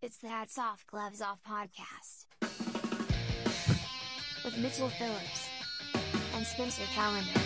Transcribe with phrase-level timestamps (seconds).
[0.00, 2.26] It's the Hats Off Gloves Off podcast.
[4.44, 5.48] With Mitchell Phillips
[6.36, 7.40] and Spencer Calendar.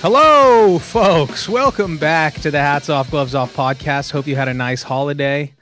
[0.00, 1.48] Hello, folks.
[1.48, 4.10] Welcome back to the Hats Off Gloves Off podcast.
[4.10, 5.54] Hope you had a nice holiday.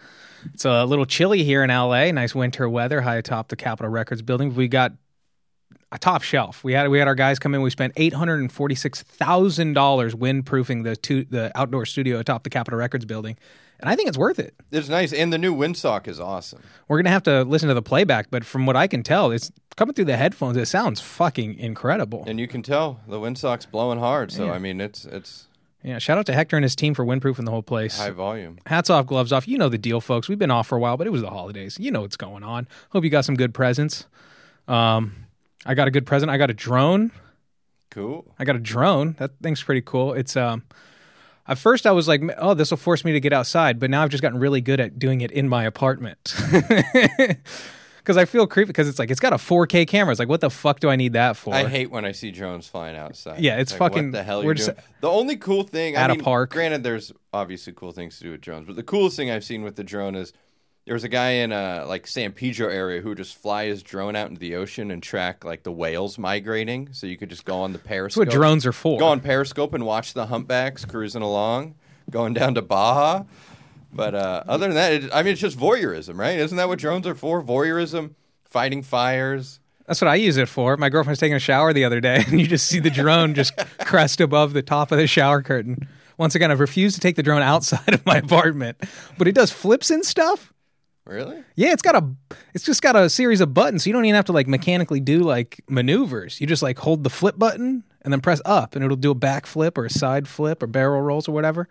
[0.54, 2.12] It's a little chilly here in LA.
[2.12, 4.54] Nice winter weather high atop the Capitol Records building.
[4.54, 4.92] We got
[5.92, 6.62] a top shelf.
[6.64, 7.62] We had we had our guys come in.
[7.62, 12.18] We spent eight hundred and forty six thousand dollars windproofing the two, the outdoor studio
[12.18, 13.36] atop the Capitol Records building,
[13.80, 14.54] and I think it's worth it.
[14.70, 16.62] It's nice, and the new windsock is awesome.
[16.88, 19.50] We're gonna have to listen to the playback, but from what I can tell, it's
[19.76, 20.56] coming through the headphones.
[20.56, 22.24] It sounds fucking incredible.
[22.26, 24.30] And you can tell the windsock's blowing hard.
[24.30, 24.52] So Yeah.
[24.52, 25.46] I mean, it's it's
[25.82, 27.96] Yeah, shout out to Hector and his team for windproofing the whole place.
[27.98, 28.58] high volume.
[28.66, 29.48] Hats off, gloves off.
[29.48, 30.28] You know the deal, folks.
[30.28, 31.78] We've been off for a while, but it was the holidays.
[31.80, 32.68] You know what's going on.
[32.90, 34.06] Hope you got some good presents.
[34.68, 35.14] Um,
[35.66, 36.30] I got a good present.
[36.30, 37.10] I got a drone.
[37.90, 38.32] Cool.
[38.38, 39.14] I got a drone.
[39.18, 40.12] That thing's pretty cool.
[40.14, 40.62] It's um
[41.48, 44.02] at first I was like, oh, this will force me to get outside, but now
[44.02, 46.34] I've just gotten really good at doing it in my apartment.
[48.04, 50.10] Cuz I feel creepy cuz it's like it's got a 4K camera.
[50.12, 51.54] It's like what the fuck do I need that for?
[51.54, 53.40] I hate when I see drones flying outside.
[53.40, 54.78] Yeah, it's Like, fucking- What the hell we're you're just- doing?
[55.02, 56.50] The only cool thing At I a mean, park.
[56.52, 59.62] Granted, there's obviously cool things to do with drones, but the coolest thing I've seen
[59.62, 60.32] with the drone is
[60.86, 63.82] there was a guy in uh like San Pedro area who would just fly his
[63.82, 66.92] drone out into the ocean and track like the whales migrating.
[66.92, 68.26] So you could just go on the That's periscope.
[68.26, 68.98] what drones are for.
[68.98, 71.74] Go on Periscope and watch the humpbacks cruising along,
[72.10, 73.24] going down to Baja.
[73.92, 76.38] But uh, other than that, it, I mean, it's just voyeurism, right?
[76.38, 77.42] Isn't that what drones are for?
[77.42, 78.14] Voyeurism,
[78.44, 79.58] fighting fires.
[79.86, 80.76] That's what I use it for.
[80.76, 83.34] My girlfriend was taking a shower the other day, and you just see the drone
[83.34, 85.88] just crest above the top of the shower curtain.
[86.18, 88.76] Once again, I've refused to take the drone outside of my apartment,
[89.18, 90.52] but it does flips and stuff.
[91.10, 91.42] Really?
[91.56, 92.08] Yeah, it's got a,
[92.54, 95.00] it's just got a series of buttons, so you don't even have to like mechanically
[95.00, 96.40] do like maneuvers.
[96.40, 99.14] You just like hold the flip button and then press up, and it'll do a
[99.14, 101.68] back flip or a side flip or barrel rolls or whatever.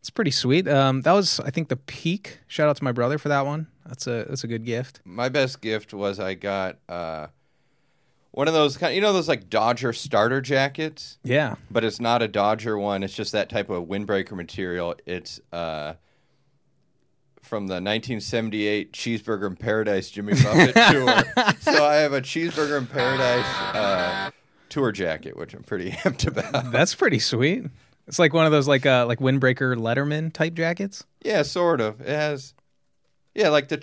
[0.00, 0.66] It's pretty sweet.
[0.68, 2.40] Um, that was, I think, the peak.
[2.48, 3.68] Shout out to my brother for that one.
[3.86, 5.00] That's a that's a good gift.
[5.04, 7.28] My best gift was I got uh,
[8.32, 8.94] one of those kind.
[8.94, 11.54] You know those like Dodger starter jackets, Yeah.
[11.70, 13.02] but it's not a Dodger one.
[13.02, 14.94] It's just that type of windbreaker material.
[15.06, 15.94] It's uh,
[17.54, 21.54] from the 1978 Cheeseburger in Paradise Jimmy Buffett tour.
[21.60, 24.32] So I have a Cheeseburger in Paradise uh,
[24.68, 26.72] tour jacket, which I'm pretty amped about.
[26.72, 27.62] That's pretty sweet.
[28.08, 31.04] It's like one of those like uh like windbreaker Letterman type jackets.
[31.24, 32.00] Yeah, sort of.
[32.00, 32.54] It has,
[33.36, 33.76] yeah, like the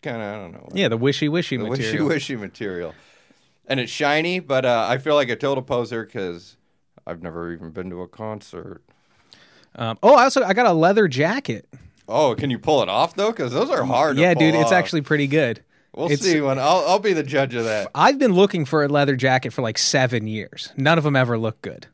[0.00, 0.68] kind of I don't know.
[0.72, 2.06] Yeah, the wishy wishy material.
[2.06, 2.94] wishy wishy material,
[3.66, 4.40] and it's shiny.
[4.40, 6.56] But uh, I feel like a total poser because
[7.06, 8.82] I've never even been to a concert.
[9.74, 11.68] Um, oh, I also I got a leather jacket.
[12.08, 13.30] Oh, can you pull it off though?
[13.32, 14.16] Because those are hard.
[14.16, 14.72] to yeah, dude, it's off.
[14.72, 15.62] actually pretty good.
[15.94, 17.90] We'll it's- see when I'll I'll be the judge of that.
[17.94, 20.72] I've been looking for a leather jacket for like seven years.
[20.76, 21.86] None of them ever look good.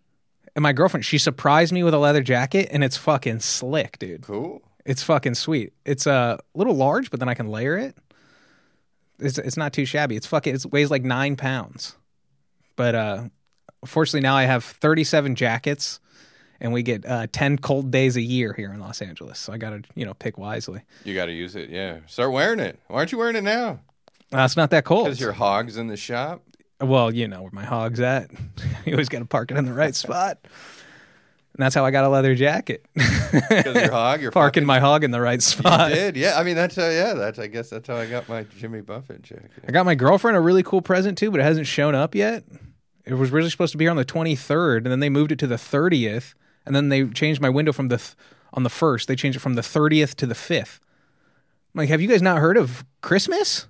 [0.54, 4.22] And my girlfriend, she surprised me with a leather jacket, and it's fucking slick, dude.
[4.22, 4.60] Cool.
[4.84, 5.72] It's fucking sweet.
[5.86, 7.96] It's a little large, but then I can layer it.
[9.18, 10.16] It's it's not too shabby.
[10.16, 10.54] It's fucking.
[10.56, 11.96] It weighs like nine pounds.
[12.76, 13.24] But uh,
[13.86, 16.00] fortunately, now I have thirty-seven jackets,
[16.62, 19.38] and we get uh, ten cold days a year here in Los Angeles.
[19.38, 20.80] So I got to you know pick wisely.
[21.04, 21.68] You got to use it.
[21.68, 22.78] Yeah, start wearing it.
[22.88, 23.80] Why aren't you wearing it now?
[24.32, 25.04] Uh, it's not that cold.
[25.04, 26.42] Because your hogs in the shop.
[26.80, 28.30] Well, you know where my hog's at.
[28.86, 30.38] you always got to park it in the right spot.
[30.42, 32.86] And that's how I got a leather jacket.
[33.32, 35.90] Because your hog, you're Parking fucking- my hog in the right You spot.
[35.90, 36.38] did, yeah.
[36.38, 36.88] I mean, that's how.
[36.88, 37.38] Yeah, that's.
[37.38, 39.50] I guess that's how I got my Jimmy Buffett jacket.
[39.66, 42.44] I got my girlfriend a really cool present too, but it hasn't shown up yet.
[43.06, 45.38] It was really supposed to be here on the 23rd, and then they moved it
[45.40, 46.34] to the 30th,
[46.66, 48.14] and then they changed my window from the th-
[48.52, 49.08] on the first.
[49.08, 50.78] They changed it from the 30th to the 5th.
[51.74, 53.66] I'm like, have you guys not heard of Christmas?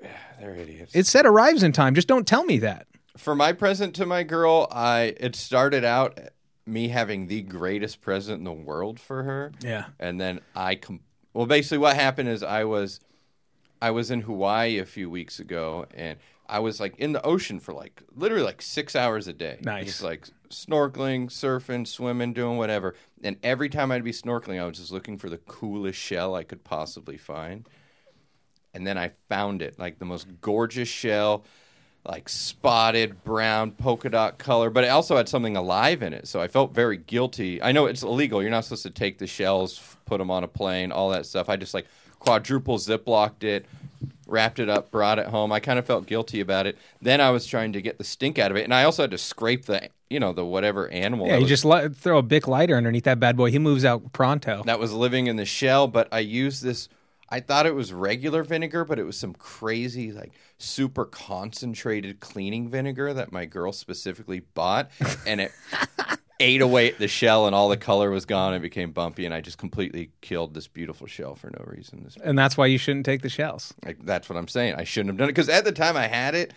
[0.40, 0.94] They're idiots.
[0.94, 1.94] It said arrives in time.
[1.94, 2.86] Just don't tell me that.
[3.16, 6.18] For my present to my girl, I it started out
[6.66, 9.86] me having the greatest present in the world for her, Yeah.
[9.98, 11.00] and then I com-
[11.34, 13.00] well, basically what happened is I was
[13.82, 16.18] I was in Hawaii a few weeks ago, and
[16.50, 19.86] I was like in the ocean for like literally like six hours a day, Nice.
[19.86, 22.94] just like snorkeling, surfing, swimming, doing whatever.
[23.22, 26.42] And every time I'd be snorkeling, I was just looking for the coolest shell I
[26.44, 27.68] could possibly find.
[28.74, 31.44] And then I found it, like the most gorgeous shell,
[32.04, 36.26] like spotted brown polka dot color, but it also had something alive in it.
[36.28, 37.62] So I felt very guilty.
[37.62, 38.40] I know it's illegal.
[38.42, 41.48] You're not supposed to take the shells, put them on a plane, all that stuff.
[41.48, 41.86] I just like
[42.20, 43.66] quadruple ziplocked it,
[44.26, 45.52] wrapped it up, brought it home.
[45.52, 46.78] I kind of felt guilty about it.
[47.02, 49.10] Then I was trying to get the stink out of it, and I also had
[49.10, 52.22] to scrape the, you know, the whatever animal Yeah, you was just li- throw a
[52.22, 53.50] big lighter underneath that bad boy.
[53.50, 54.62] He moves out pronto.
[54.64, 56.88] that was living in the shell, but I used this.
[57.28, 62.68] I thought it was regular vinegar, but it was some crazy, like super concentrated cleaning
[62.68, 64.90] vinegar that my girl specifically bought,
[65.26, 65.52] and it
[66.40, 68.54] ate away at the shell, and all the color was gone.
[68.54, 72.02] It became bumpy, and I just completely killed this beautiful shell for no reason.
[72.02, 73.72] This, And that's why you shouldn't take the shells.
[73.84, 74.74] like, that's what I'm saying.
[74.74, 76.52] I shouldn't have done it because at the time I had it.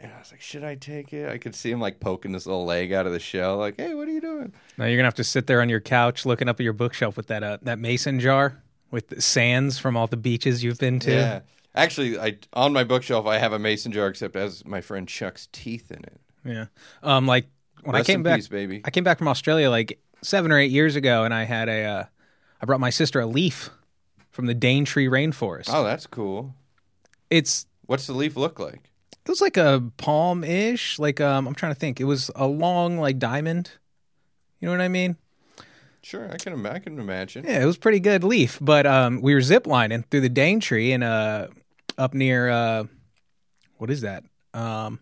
[0.00, 1.28] And I was like, should I take it?
[1.28, 3.94] I could see him like poking this little leg out of the shell, like, hey,
[3.94, 4.52] what are you doing?
[4.76, 7.16] Now you're gonna have to sit there on your couch looking up at your bookshelf
[7.16, 8.60] with that uh, that mason jar
[8.90, 11.12] with the sands from all the beaches you've been to.
[11.12, 11.40] Yeah.
[11.76, 15.48] Actually, I on my bookshelf I have a mason jar, except has my friend Chuck's
[15.52, 16.20] teeth in it.
[16.44, 16.66] Yeah.
[17.04, 17.46] Um, like
[17.82, 18.80] when I came back, peace, baby.
[18.84, 21.84] I came back from Australia like seven or eight years ago, and I had a,
[21.84, 22.04] uh,
[22.60, 23.70] I brought my sister a leaf
[24.30, 25.68] from the Daintree rainforest.
[25.72, 26.54] Oh, that's cool.
[27.30, 28.90] It's What's the leaf look like?
[29.24, 32.00] it was like a palm ish, like um, I'm trying to think.
[32.00, 33.70] It was a long like diamond.
[34.60, 35.16] You know what I mean?
[36.02, 36.52] Sure, I can.
[36.52, 37.44] im- I can imagine.
[37.44, 38.58] Yeah, it was pretty good leaf.
[38.60, 41.48] But um, we were ziplining through the Daintree and uh,
[41.96, 42.84] up near uh,
[43.78, 44.24] what is that?
[44.54, 44.98] Um,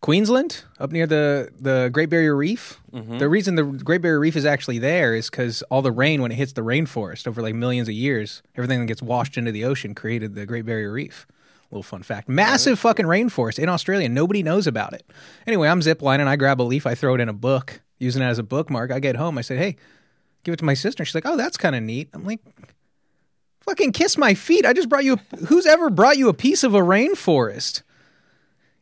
[0.00, 2.80] Queensland, up near the the Great Barrier Reef.
[2.92, 3.18] Mm-hmm.
[3.18, 6.30] The reason the Great Barrier Reef is actually there is because all the rain, when
[6.30, 9.64] it hits the rainforest over like millions of years, everything that gets washed into the
[9.64, 11.26] ocean created the Great Barrier Reef.
[11.70, 14.08] Little fun fact: massive fucking rainforest in Australia.
[14.08, 15.04] Nobody knows about it.
[15.46, 16.26] Anyway, I'm ziplining.
[16.26, 16.86] I grab a leaf.
[16.86, 18.92] I throw it in a book, using it as a bookmark.
[18.92, 19.36] I get home.
[19.38, 19.76] I say, "Hey,
[20.44, 22.40] give it to my sister." She's like, "Oh, that's kind of neat." I'm like,
[23.62, 24.64] "Fucking kiss my feet!
[24.64, 25.14] I just brought you.
[25.14, 27.82] A, who's ever brought you a piece of a rainforest?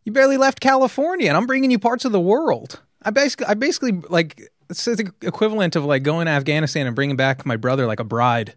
[0.04, 2.80] You barely left California, and I'm bringing you parts of the world.
[3.02, 4.40] I basically, I basically like
[4.70, 8.04] it's the equivalent of like going to Afghanistan and bringing back my brother like a
[8.04, 8.54] bride.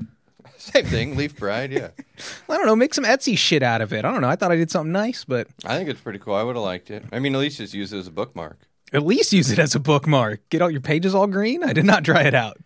[0.58, 1.16] Same thing.
[1.16, 1.72] Leaf bride.
[1.72, 1.90] Yeah,
[2.48, 4.04] I don't know, make some Etsy shit out of it.
[4.04, 4.28] I don't know.
[4.28, 6.34] I thought I did something nice, but I think it's pretty cool.
[6.34, 7.04] I would have liked it.
[7.12, 8.58] I mean, at least just use it as a bookmark.
[8.92, 10.40] at least use it as a bookmark.
[10.50, 11.62] Get all your pages all green.
[11.64, 12.58] I did not try it out.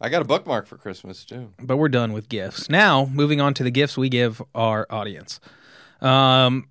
[0.00, 1.52] I got a bookmark for Christmas too.
[1.62, 2.68] but we're done with gifts.
[2.68, 5.40] Now, moving on to the gifts we give our audience.
[6.04, 6.68] Um,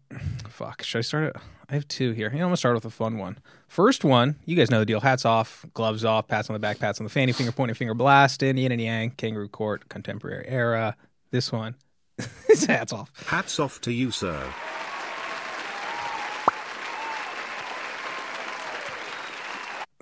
[0.47, 1.35] fuck, should I start it?
[1.67, 2.29] I have two here.
[2.31, 3.39] You know, I'm gonna start with a fun one.
[3.67, 4.99] First one, you guys know the deal.
[4.99, 7.95] Hats off, gloves off, pats on the back, pats on the fanny, finger pointing, finger
[7.95, 10.95] blasting, yin and yang, kangaroo court, contemporary era.
[11.31, 11.73] This one,
[12.47, 13.11] it's hats off.
[13.25, 14.53] Hats off to you, sir.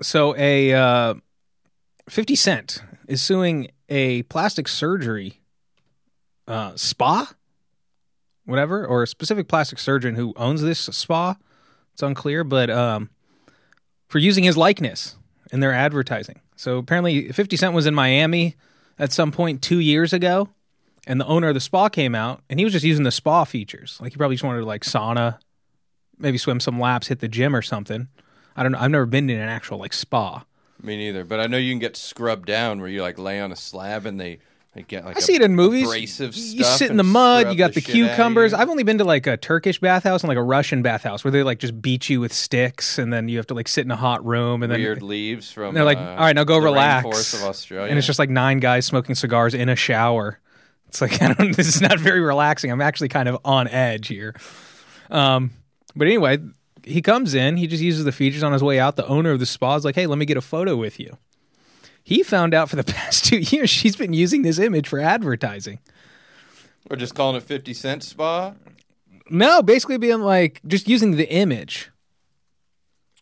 [0.02, 1.14] So a uh,
[2.10, 5.40] 50 Cent is suing a plastic surgery
[6.46, 7.32] uh, spa,
[8.44, 11.36] whatever, or a specific plastic surgeon who owns this spa.
[11.92, 13.10] It's unclear, but um,
[14.08, 15.16] for using his likeness
[15.52, 16.40] in their advertising.
[16.56, 18.56] So apparently, 50 Cent was in Miami
[18.98, 20.48] at some point two years ago,
[21.06, 23.44] and the owner of the spa came out, and he was just using the spa
[23.44, 23.98] features.
[24.00, 25.38] Like he probably just wanted to like sauna,
[26.18, 28.08] maybe swim some laps, hit the gym or something.
[28.56, 28.78] I don't know.
[28.78, 30.44] I've never been in an actual like spa.
[30.82, 31.24] Me neither.
[31.24, 34.04] But I know you can get scrubbed down where you like lay on a slab
[34.06, 34.38] and they,
[34.74, 35.84] they get like I see it in movies.
[35.86, 37.50] abrasive you sit in the mud.
[37.50, 38.54] You got the, of cucumbers.
[38.54, 41.42] I've only been to like a Turkish bathhouse and like a Russian bathhouse where they
[41.42, 43.96] like just beat you with sticks, and then you have to like sit in a
[43.96, 45.74] hot room, and then weird leaves from.
[45.74, 47.90] they're like, uh, "All right, now go the relax." of Australia.
[47.90, 50.38] and it's just like nine guys smoking cigars in a shower.
[50.88, 51.54] It's like I don't.
[51.54, 52.70] This is not very relaxing.
[52.70, 54.34] I'm actually kind of on edge here.
[55.10, 55.50] Um,
[55.94, 56.38] but anyway,
[56.82, 57.58] he comes in.
[57.58, 58.96] He just uses the features on his way out.
[58.96, 61.18] The owner of the spa is like, "Hey, let me get a photo with you."
[62.04, 65.78] He found out for the past two years she's been using this image for advertising.
[66.88, 68.54] We're just calling it fifty cent spa.
[69.30, 71.90] No, basically being like just using the image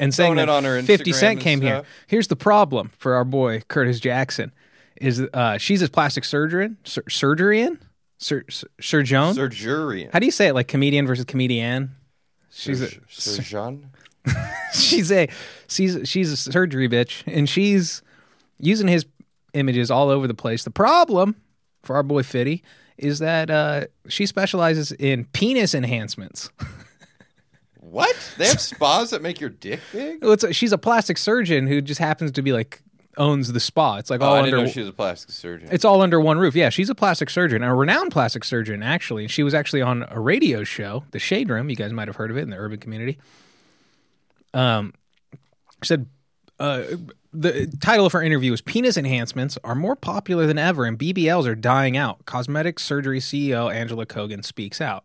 [0.01, 1.85] and saying that on her 50 Instagram Cent came here.
[2.07, 4.51] Here's the problem for our boy Curtis Jackson
[4.97, 7.79] is uh, she's a plastic surgeon, sur- surgeon,
[8.19, 9.35] sur- sur- surgeon.
[9.35, 10.09] Surgery.
[10.13, 10.55] How do you say it?
[10.55, 11.93] Like comedian versus comedian.
[12.51, 13.91] She's a surgeon.
[14.75, 15.29] she's a
[15.69, 18.03] she's she's a surgery bitch, and she's
[18.61, 19.07] using his
[19.55, 20.65] images all over the place.
[20.65, 21.37] The problem
[21.83, 22.63] for our boy Fitty
[22.99, 26.51] is that uh, she specializes in penis enhancements.
[27.83, 28.15] What?
[28.39, 30.23] They have spas that make your dick big?
[30.23, 32.83] Well, it's a, she's a plastic surgeon who just happens to be like
[33.17, 33.97] owns the spa.
[33.97, 35.69] It's like Oh, all I didn't under know she was a plastic surgeon.
[35.73, 36.55] it's all under one roof.
[36.55, 39.25] Yeah, she's a plastic surgeon, a renowned plastic surgeon actually.
[39.25, 41.69] And she was actually on a radio show, The Shade Room.
[41.69, 43.19] You guys might have heard of it in the urban community.
[44.55, 44.95] Um,
[45.83, 46.07] she said
[46.61, 46.83] uh,
[47.33, 51.47] the title of her interview was "Penis Enhancements Are More Popular Than Ever, and BBLs
[51.47, 55.05] Are Dying Out." Cosmetic surgery CEO Angela Kogan speaks out.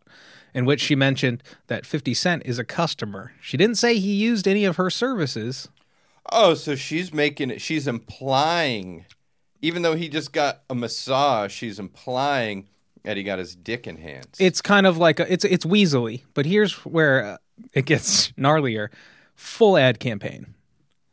[0.53, 3.33] In which she mentioned that 50 Cent is a customer.
[3.41, 5.67] She didn't say he used any of her services,
[6.31, 7.59] Oh, so she's making it.
[7.61, 9.05] She's implying,
[9.61, 12.67] even though he just got a massage, she's implying
[13.03, 14.39] that he got his dick enhanced.
[14.41, 16.21] it's kind of like a, it's it's weaselly.
[16.33, 17.37] But here's where
[17.73, 18.87] it gets gnarlier:
[19.35, 20.54] full ad campaign.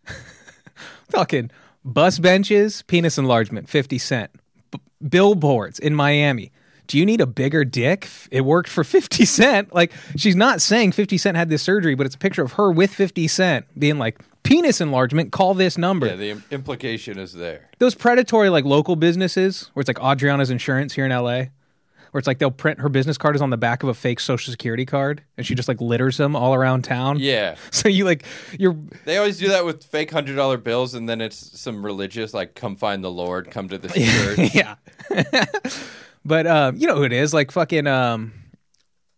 [1.10, 1.50] Talking
[1.84, 4.30] bus benches, penis enlargement, fifty cent.
[4.70, 6.52] B- billboards in Miami.
[6.88, 8.08] Do you need a bigger dick?
[8.30, 9.72] It worked for 50 Cent.
[9.72, 12.70] Like, she's not saying 50 Cent had this surgery, but it's a picture of her
[12.70, 16.06] with 50 Cent being like, penis enlargement, call this number.
[16.08, 17.70] Yeah, the im- implication is there.
[17.78, 21.44] Those predatory, like, local businesses where it's like Adriana's Insurance here in LA,
[22.12, 24.20] where it's like they'll print her business card is on the back of a fake
[24.20, 27.18] social security card and she just like litters them all around town.
[27.18, 27.56] Yeah.
[27.72, 28.24] So you like,
[28.58, 28.76] you're,
[29.06, 32.54] They always do that with fake hundred dollar bills, and then it's some religious like,
[32.54, 34.76] "Come find the Lord, come to the church." yeah.
[36.24, 37.32] but um, you know who it is?
[37.34, 38.32] Like fucking um,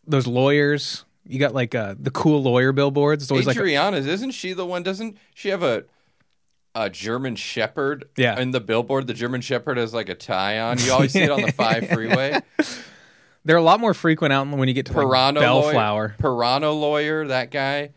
[0.06, 1.04] those lawyers.
[1.26, 3.24] You got like uh, the cool lawyer billboards.
[3.24, 4.82] It's always like Adriana's isn't she the one?
[4.82, 5.84] Doesn't she have a
[6.74, 8.06] a German Shepherd?
[8.16, 8.38] Yeah.
[8.40, 10.78] In the billboard, the German Shepherd has like a tie on.
[10.78, 12.40] You always see it on the five freeway.
[13.44, 16.00] they're a lot more frequent out when you get to like Pirano Bellflower.
[16.00, 16.16] lawyer.
[16.18, 17.26] Pirano lawyer.
[17.28, 17.90] That guy.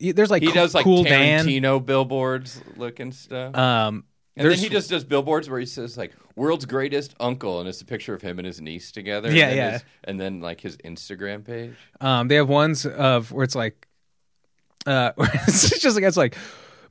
[0.00, 1.46] There's like He Cool- does like cool Dan.
[1.46, 3.56] Tarantino billboards looking stuff.
[3.56, 4.04] Um,
[4.36, 7.82] and then he just does billboards where he says like "world's greatest uncle" and it's
[7.82, 9.30] a picture of him and his niece together.
[9.30, 9.70] Yeah, and then yeah.
[9.72, 11.74] his- and then like his Instagram page.
[12.00, 13.86] um, they have ones of where it's like,
[14.86, 15.12] uh,
[15.46, 16.34] it's just like it's like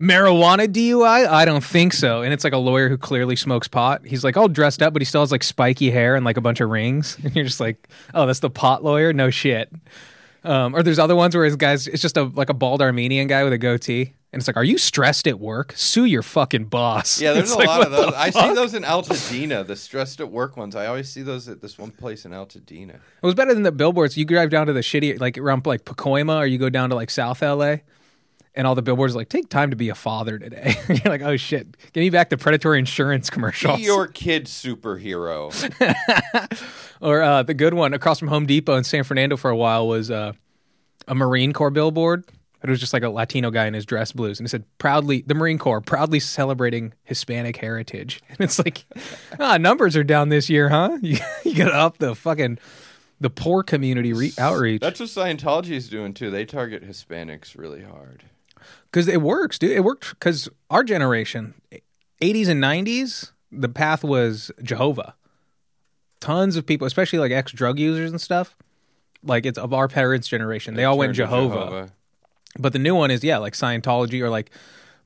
[0.02, 1.28] marijuana DUI.
[1.28, 2.22] I don't think so.
[2.24, 4.06] And it's like a lawyer who clearly smokes pot.
[4.06, 6.42] He's like all dressed up, but he still has like spiky hair and like a
[6.42, 7.18] bunch of rings.
[7.24, 9.14] And you're just like, oh, that's the pot lawyer.
[9.14, 9.72] No shit.
[10.44, 13.28] Um, or there's other ones where his guys, it's just a like a bald Armenian
[13.28, 15.72] guy with a goatee, and it's like, are you stressed at work?
[15.76, 17.22] Sue your fucking boss.
[17.22, 18.14] Yeah, there's It's a like, lot of those.
[18.16, 20.76] I see those in Altadena, the stressed at work ones.
[20.76, 22.96] I always see those at this one place in Altadena.
[22.96, 24.18] It was better than the billboards.
[24.18, 26.96] You drive down to the shitty, like around like Pacoima, or you go down to
[26.96, 27.76] like South LA,
[28.56, 30.76] and all the billboards are like, take time to be a father today.
[30.88, 33.78] You're like, oh shit, give me back the predatory insurance commercials.
[33.78, 35.52] Be your kid superhero.
[37.02, 39.88] or uh, the good one across from Home Depot in San Fernando for a while
[39.88, 40.34] was uh,
[41.08, 42.26] a Marine Corps billboard.
[42.64, 45.24] It was just like a Latino guy in his dress blues, and it said proudly
[45.26, 48.22] the Marine Corps proudly celebrating Hispanic heritage.
[48.30, 48.86] And it's like,
[49.40, 50.98] ah, numbers are down this year, huh?
[51.02, 52.60] You, you got to up the fucking
[53.20, 54.82] the poor community re- outreach.
[54.82, 56.30] That's what Scientology is doing too.
[56.30, 58.24] They target Hispanics really hard.
[58.92, 59.72] Because it works, dude.
[59.72, 61.54] It worked because our generation,
[62.22, 65.16] '80s and '90s, the path was Jehovah.
[66.20, 68.56] Tons of people, especially like ex drug users and stuff,
[69.24, 70.76] like it's of our parents' generation.
[70.76, 71.92] They all went to Jehovah.
[72.60, 74.52] But the new one is yeah, like Scientology or like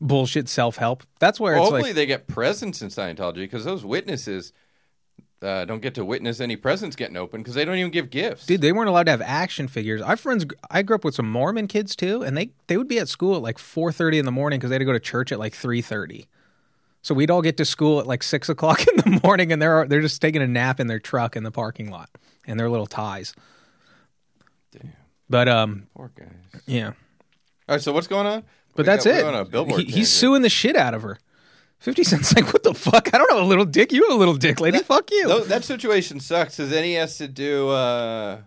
[0.02, 1.04] bullshit self help.
[1.20, 4.52] That's where Well, it's hopefully like they get presents in Scientology because those witnesses
[5.42, 8.46] uh, don't get to witness any presents getting open because they don't even give gifts.
[8.46, 10.02] dude, they weren't allowed to have action figures.
[10.02, 13.00] Our friends, I grew up with some Mormon kids too, and they they would be
[13.00, 15.00] at school at like four thirty in the morning because they had to go to
[15.00, 16.28] church at like three thirty.
[17.02, 19.86] So we'd all get to school at like six o'clock in the morning, and they're
[19.88, 22.10] they're just taking a nap in their truck in the parking lot
[22.48, 23.36] and their little ties.
[24.72, 24.94] Damn.
[25.30, 26.62] But um, Poor guys.
[26.66, 26.88] yeah.
[27.68, 28.44] All right, so what's going on?
[28.76, 29.24] But We that's it.
[29.24, 31.18] on a billboard He- he's suing the shit out of her.
[31.80, 33.14] Fifty Cent's like, what the fuck?
[33.14, 33.92] I don't have a little dick.
[33.92, 34.80] You have a little dick, lady.
[34.80, 35.28] fuck you.
[35.28, 37.70] Tho- that situation sucks because then he has to do.
[37.70, 38.40] Uh,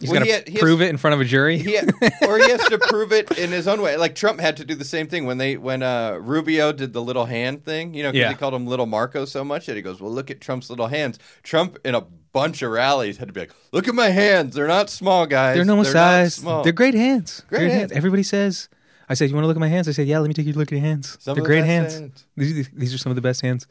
[0.00, 1.56] he's well, he ha- he has- prove it in front of a jury.
[1.56, 1.86] he ha-
[2.28, 3.96] or he has to prove it in his own way.
[3.96, 7.00] Like Trump had to do the same thing when they when uh, Rubio did the
[7.00, 7.94] little hand thing.
[7.94, 8.28] You know, because Yeah.
[8.30, 10.88] he called him Little Marco so much that he goes, "Well, look at Trump's little
[10.88, 12.02] hands." Trump in a
[12.34, 14.56] bunch of rallies had to be like, "Look at my hands.
[14.56, 15.56] They're not small, guys.
[15.56, 16.34] They're normal not size.
[16.34, 17.44] small." They're great hands.
[17.48, 17.92] Great hands.
[17.92, 18.68] Everybody says.
[19.08, 20.46] I said, "You want to look at my hands?" I said, "Yeah, let me take
[20.46, 21.16] you to look at your hands.
[21.20, 21.94] Some They're the great hands.
[21.94, 22.26] hands.
[22.36, 23.66] These, these are some of the best hands."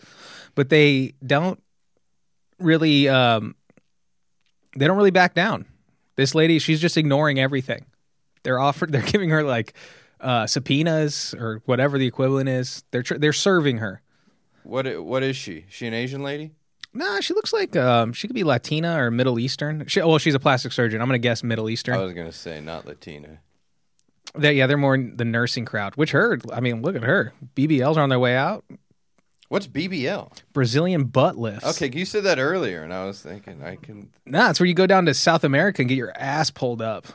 [0.55, 1.61] But they don't
[2.59, 3.07] really.
[3.09, 3.55] Um,
[4.75, 5.65] they don't really back down.
[6.15, 7.85] This lady, she's just ignoring everything.
[8.43, 8.91] They're offered.
[8.93, 9.73] They're giving her like
[10.19, 12.83] uh, subpoenas or whatever the equivalent is.
[12.91, 14.01] They're tr- they're serving her.
[14.63, 15.65] What i- what is she?
[15.69, 16.51] She an Asian lady?
[16.95, 19.85] Nah, she looks like um, she could be Latina or Middle Eastern.
[19.87, 21.01] She, well, she's a plastic surgeon.
[21.01, 21.95] I'm gonna guess Middle Eastern.
[21.95, 23.39] I was gonna say not Latina.
[24.39, 25.95] Yeah, they're more the nursing crowd.
[25.95, 27.33] Which her, I mean, look at her.
[27.55, 28.63] BBLs are on their way out.
[29.49, 30.31] What's BBL?
[30.53, 31.65] Brazilian butt lifts.
[31.81, 34.09] Okay, you said that earlier, and I was thinking I can.
[34.25, 37.05] Nah, it's where you go down to South America and get your ass pulled up.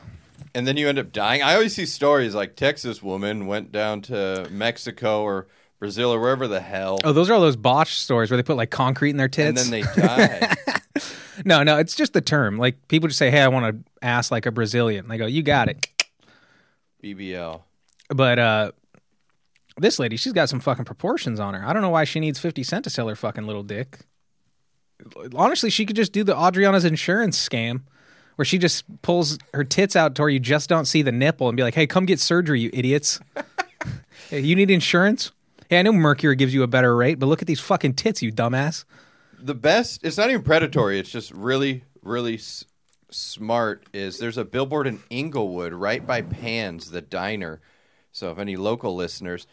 [0.55, 1.41] And then you end up dying.
[1.43, 5.47] I always see stories like Texas woman went down to Mexico or
[5.79, 8.57] Brazil or wherever the hell, Oh, those are all those botch stories where they put
[8.57, 10.55] like concrete in their tits and then they die.
[11.45, 12.57] no, no, it's just the term.
[12.57, 15.41] Like people just say, "Hey, I want to ass like a Brazilian." They go, "You
[15.43, 15.87] got it."
[17.03, 17.61] BBL.
[18.09, 18.71] But uh
[19.77, 21.65] this lady, she's got some fucking proportions on her.
[21.65, 23.99] I don't know why she needs 50 cent to sell her fucking little dick.
[25.33, 27.83] Honestly, she could just do the Adriana's insurance scam
[28.35, 31.47] where she just pulls her tits out to where you just don't see the nipple
[31.47, 33.19] and be like, "Hey, come get surgery, you idiots."
[34.29, 35.31] hey, you need insurance?
[35.69, 38.21] Hey, I know Mercury gives you a better rate, but look at these fucking tits,
[38.21, 38.85] you dumbass.
[39.37, 40.03] The best.
[40.03, 40.99] It's not even predatory.
[40.99, 42.37] It's just really, really
[43.11, 43.83] smart.
[43.93, 47.61] Is there's a billboard in Inglewood right by Pann's, the diner.
[48.11, 49.47] So if any local listeners,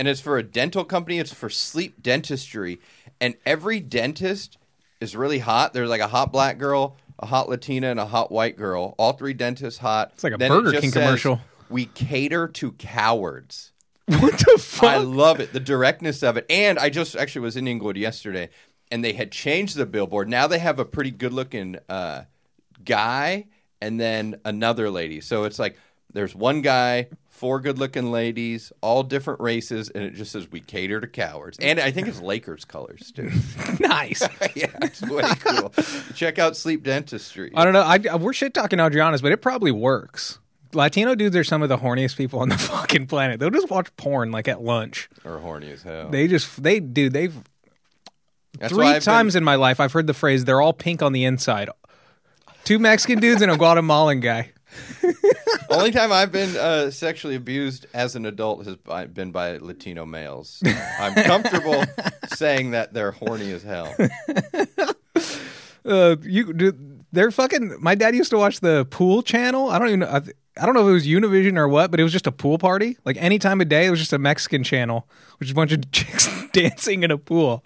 [0.00, 1.18] and it's for a dental company.
[1.18, 2.80] It's for sleep dentistry,
[3.20, 4.56] and every dentist
[4.98, 5.74] is really hot.
[5.74, 8.94] There's like a hot black girl, a hot Latina, and a hot white girl.
[8.98, 10.12] All three dentists hot.
[10.14, 11.40] It's like a Then Burger King says, commercial.
[11.68, 13.72] We cater to cowards.
[14.20, 14.90] What the fuck?
[14.90, 16.44] I love it, the directness of it.
[16.50, 18.48] And I just actually was in Inglewood yesterday,
[18.90, 20.28] and they had changed the billboard.
[20.28, 22.22] Now they have a pretty good looking uh,
[22.84, 23.46] guy
[23.80, 25.20] and then another lady.
[25.20, 25.76] So it's like
[26.12, 30.60] there's one guy, four good looking ladies, all different races, and it just says we
[30.60, 31.56] cater to cowards.
[31.60, 33.30] And I think it's Lakers colors too.
[33.80, 34.20] nice.
[34.54, 35.70] yeah, it's way cool.
[36.14, 37.52] Check out Sleep Dentistry.
[37.54, 37.82] I don't know.
[37.82, 40.38] I, we're shit talking Adriana's, but it probably works.
[40.72, 43.40] Latino dudes are some of the horniest people on the fucking planet.
[43.40, 45.08] They'll just watch porn like at lunch.
[45.24, 46.10] Or horny as hell.
[46.10, 47.34] They just they dude they've
[48.58, 51.02] That's three I've been- times in my life I've heard the phrase they're all pink
[51.02, 51.70] on the inside.
[52.64, 54.52] Two Mexican dudes and a Guatemalan guy.
[55.70, 60.04] Only time I've been uh, sexually abused as an adult has by, been by Latino
[60.04, 60.62] males.
[60.98, 61.84] I'm comfortable
[62.34, 63.94] saying that they're horny as hell.
[65.82, 67.74] Uh, you dude, they're fucking.
[67.80, 69.70] My dad used to watch the pool channel.
[69.70, 70.08] I don't even know.
[70.08, 70.20] I,
[70.60, 72.58] I don't know if it was Univision or what, but it was just a pool
[72.58, 72.98] party.
[73.06, 75.72] Like any time of day, it was just a Mexican channel, which is a bunch
[75.72, 77.64] of chicks dancing in a pool.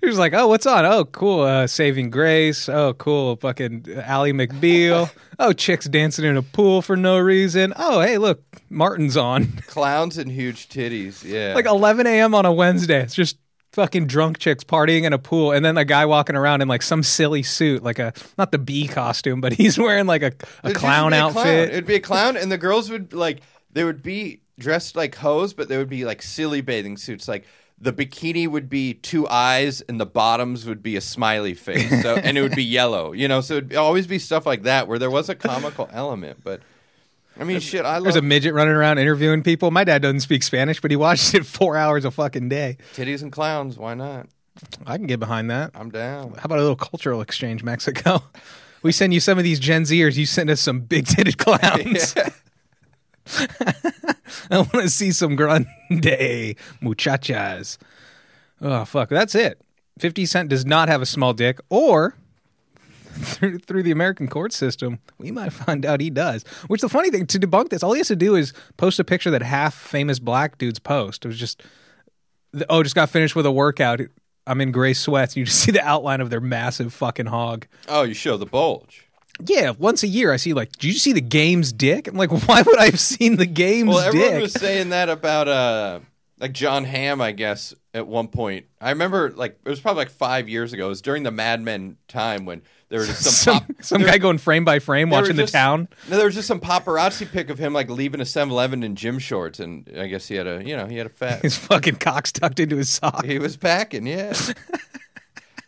[0.00, 0.86] He was like, "Oh, what's on?
[0.86, 1.42] Oh, cool.
[1.42, 2.68] Uh, Saving Grace.
[2.68, 3.36] Oh, cool.
[3.36, 5.10] Fucking Ally McBeal.
[5.38, 7.74] oh, chicks dancing in a pool for no reason.
[7.76, 9.46] Oh, hey, look, Martin's on.
[9.66, 11.22] Clowns and huge titties.
[11.22, 11.54] Yeah.
[11.54, 12.34] like 11 a.m.
[12.34, 13.02] on a Wednesday.
[13.02, 13.36] It's just
[13.72, 16.82] fucking drunk chicks partying in a pool, and then a guy walking around in like
[16.82, 20.28] some silly suit, like a not the bee costume, but he's wearing like a, a
[20.28, 21.70] It'd just clown be a outfit.
[21.70, 23.42] It'd be a clown, and the girls would like
[23.72, 27.28] they would be dressed like hoes, but they would be like silly bathing suits.
[27.28, 27.44] Like
[27.80, 32.02] the bikini would be two eyes, and the bottoms would be a smiley face.
[32.02, 33.12] So and it would be yellow.
[33.12, 36.44] You know, so it'd always be stuff like that where there was a comical element.
[36.44, 36.60] But
[37.38, 39.70] I mean, shit, I There's love a midget running around interviewing people.
[39.70, 42.76] My dad doesn't speak Spanish, but he watches it four hours a fucking day.
[42.94, 43.78] titties and clowns.
[43.78, 44.26] Why not?
[44.86, 45.70] I can get behind that.
[45.74, 46.34] I'm down.
[46.34, 48.22] How about a little cultural exchange, Mexico?
[48.82, 50.16] We send you some of these Gen Zers.
[50.16, 52.14] You send us some big titted clowns.
[54.50, 55.66] I want to see some grande
[56.80, 57.78] muchachas.
[58.60, 59.60] Oh fuck, that's it.
[59.98, 62.14] Fifty Cent does not have a small dick, or
[63.10, 66.44] through, through the American court system, we might find out he does.
[66.68, 69.04] Which the funny thing to debunk this, all he has to do is post a
[69.04, 71.24] picture that half famous black dudes post.
[71.24, 71.62] It was just,
[72.68, 74.00] oh, just got finished with a workout.
[74.46, 75.36] I'm in gray sweats.
[75.36, 77.66] You just see the outline of their massive fucking hog.
[77.88, 79.06] Oh, you show the bulge.
[79.46, 82.08] Yeah, once a year I see like, did you see the game's dick?
[82.08, 83.94] I'm like, why would I have seen the game's dick?
[83.96, 84.42] Well, everyone dick?
[84.42, 86.00] was saying that about uh
[86.38, 88.64] like John Hamm, I guess, at one point.
[88.80, 90.86] I remember like it was probably like five years ago.
[90.86, 94.02] It was during the Mad Men time when there was just some, some pop, some
[94.02, 95.86] there- guy going frame by frame watching the town.
[96.08, 99.18] No, there was just some paparazzi pic of him like leaving a 7-Eleven in gym
[99.18, 101.42] shorts, and I guess he had a you know he had a fat.
[101.42, 103.24] His fucking cock's tucked into his sock.
[103.26, 104.32] he was packing, yeah.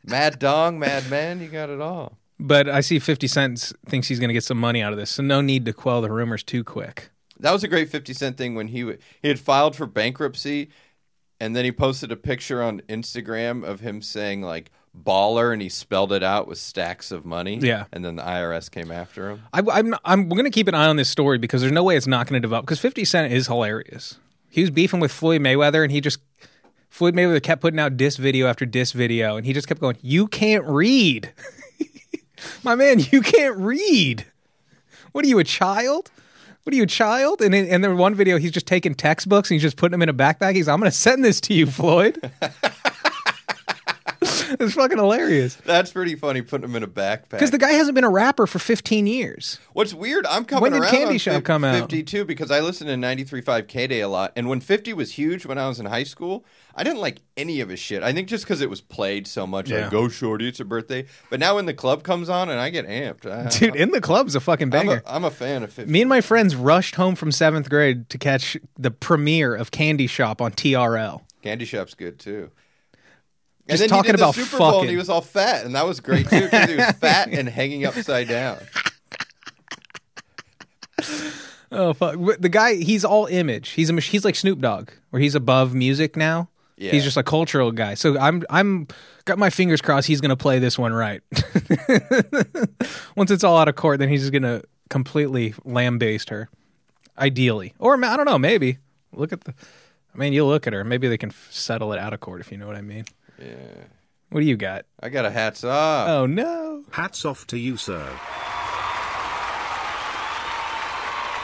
[0.05, 2.19] Mad dong, mad man, you got it all.
[2.43, 5.11] But I see 50 Cent thinks he's going to get some money out of this,
[5.11, 7.11] so no need to quell the rumors too quick.
[7.39, 10.71] That was a great 50 Cent thing when he w- he had filed for bankruptcy
[11.43, 15.69] and then he posted a picture on Instagram of him saying like baller and he
[15.69, 17.59] spelled it out with stacks of money.
[17.59, 17.87] Yeah.
[17.93, 19.43] And then the IRS came after him.
[19.53, 21.97] I, I'm I'm going to keep an eye on this story because there's no way
[21.97, 22.65] it's not going to develop.
[22.65, 24.19] Because 50 Cent is hilarious.
[24.49, 26.21] He was beefing with Floyd Mayweather, and he just
[26.91, 29.97] Floyd Mayweather kept putting out diss video after diss video, and he just kept going,
[30.01, 31.33] "You can't read,
[32.63, 33.01] my man.
[33.13, 34.27] You can't read.
[35.13, 36.11] What are you, a child?"
[36.65, 37.43] What are you, a child?
[37.43, 40.03] And in, and then one video, he's just taking textbooks and he's just putting them
[40.03, 40.55] in a backpack.
[40.55, 42.31] He's, I'm going to send this to you, Floyd.
[44.61, 45.57] it's fucking hilarious.
[45.65, 47.31] That's pretty funny putting him in a backpack.
[47.31, 49.59] Because the guy hasn't been a rapper for 15 years.
[49.73, 51.81] What's weird, I'm coming When did around Candy Shop fif- come out?
[51.91, 54.33] 52 because I listened to 93.5 K-Day a lot.
[54.37, 57.61] And when 50 was huge when I was in high school, I didn't like any
[57.61, 58.03] of his shit.
[58.03, 59.71] I think just because it was played so much.
[59.71, 59.83] Yeah.
[59.83, 61.07] Like, go shorty, it's a birthday.
[61.29, 63.27] But now when the club comes on and I get amped.
[63.31, 65.03] I, Dude, In the Club's a fucking I'm banger.
[65.05, 65.91] a, I'm a fan of 50.
[65.91, 70.07] Me and my friends rushed home from seventh grade to catch the premiere of Candy
[70.07, 71.23] Shop on TRL.
[71.43, 72.51] Candy Shop's good too.
[73.73, 74.81] Just and then talking he did the about Super Bowl fucking.
[74.83, 77.49] and he was all fat, and that was great too because he was fat and
[77.49, 78.59] hanging upside down.
[81.75, 82.17] Oh fuck!
[82.39, 83.71] The guy, he's all image.
[83.71, 86.51] He's a mach- he's like Snoop Dogg, where he's above music now.
[86.77, 86.91] Yeah.
[86.93, 87.95] He's just a cultural guy.
[87.95, 88.89] So I'm I'm
[89.25, 91.23] got my fingers crossed he's gonna play this one right.
[93.17, 96.51] Once it's all out of court, then he's just gonna completely lambaste her.
[97.19, 98.77] Ideally, or I don't know, maybe
[99.15, 99.55] look at the.
[100.15, 100.85] I mean, you look at her.
[100.85, 103.07] Maybe they can settle it out of court if you know what I mean.
[103.39, 103.85] Yeah,
[104.31, 104.85] What do you got?
[105.03, 106.09] I got a hats off.
[106.09, 106.85] Oh no!
[106.91, 108.09] Hats off to you, sir.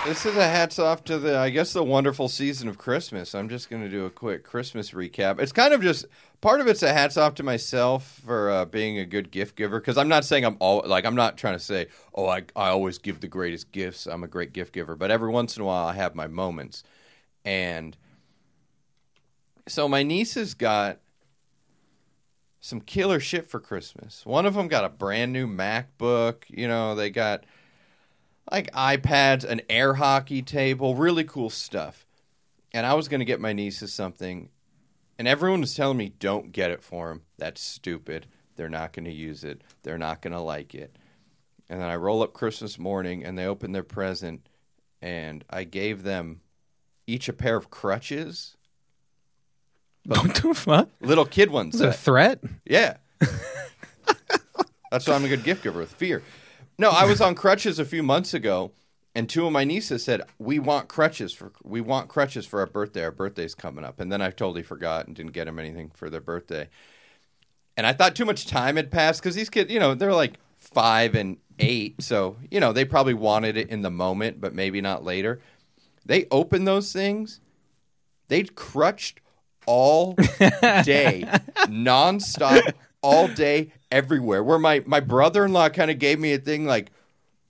[0.06, 3.34] This is a hats off to the, I guess, the wonderful season of Christmas.
[3.34, 5.38] I'm just going to do a quick Christmas recap.
[5.38, 6.06] It's kind of just
[6.40, 9.80] part of it's a hats off to myself for uh, being a good gift giver
[9.80, 12.68] because I'm not saying I'm all like I'm not trying to say oh I I
[12.68, 14.06] always give the greatest gifts.
[14.06, 16.84] I'm a great gift giver, but every once in a while I have my moments,
[17.44, 17.94] and
[19.66, 21.00] so my nieces got
[22.60, 24.26] some killer shit for Christmas.
[24.26, 26.44] One of them got a brand new MacBook.
[26.48, 27.44] You know, they got
[28.50, 32.06] like iPads, an air hockey table, really cool stuff.
[32.72, 34.50] And I was going to get my nieces something,
[35.18, 37.22] and everyone was telling me, don't get it for them.
[37.38, 38.26] That's stupid.
[38.56, 39.62] They're not going to use it.
[39.82, 40.96] They're not going to like it.
[41.70, 44.48] And then I roll up Christmas morning, and they open their present,
[45.00, 46.42] and I gave them
[47.06, 48.57] each a pair of crutches,
[50.08, 50.88] What the fuck?
[51.02, 51.74] little kid ones.
[51.74, 52.40] Is it a threat?
[52.64, 52.96] Yeah.
[54.90, 56.22] That's why I'm a good gift giver with fear.
[56.78, 58.72] No, I was on crutches a few months ago,
[59.14, 62.66] and two of my nieces said, "We want crutches for we want crutches for our
[62.66, 63.04] birthday.
[63.04, 66.08] Our birthday's coming up." And then I totally forgot and didn't get them anything for
[66.08, 66.70] their birthday.
[67.76, 70.38] And I thought too much time had passed because these kids, you know, they're like
[70.56, 74.80] five and eight, so you know they probably wanted it in the moment, but maybe
[74.80, 75.40] not later.
[76.06, 77.40] They opened those things.
[78.28, 79.20] They crutched
[79.68, 80.14] all
[80.82, 81.24] day,
[81.66, 84.42] nonstop, all day, everywhere.
[84.42, 86.90] Where my my brother in law kind of gave me a thing like,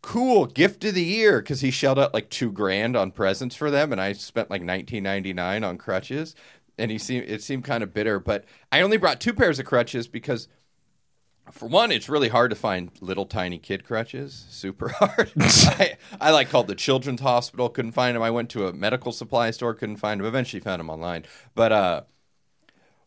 [0.03, 3.71] "Cool, gift of the year," because he shelled out like two grand on presents for
[3.71, 6.35] them, and I spent like nineteen ninety nine on crutches.
[6.77, 9.67] And he seemed it seemed kind of bitter, but I only brought two pairs of
[9.67, 10.49] crutches because
[11.53, 14.47] for one, it's really hard to find little tiny kid crutches.
[14.51, 15.33] Super hard.
[15.41, 18.23] I, I like called the children's hospital, couldn't find them.
[18.23, 20.27] I went to a medical supply store, couldn't find them.
[20.27, 21.25] Eventually found them online.
[21.55, 22.03] But uh,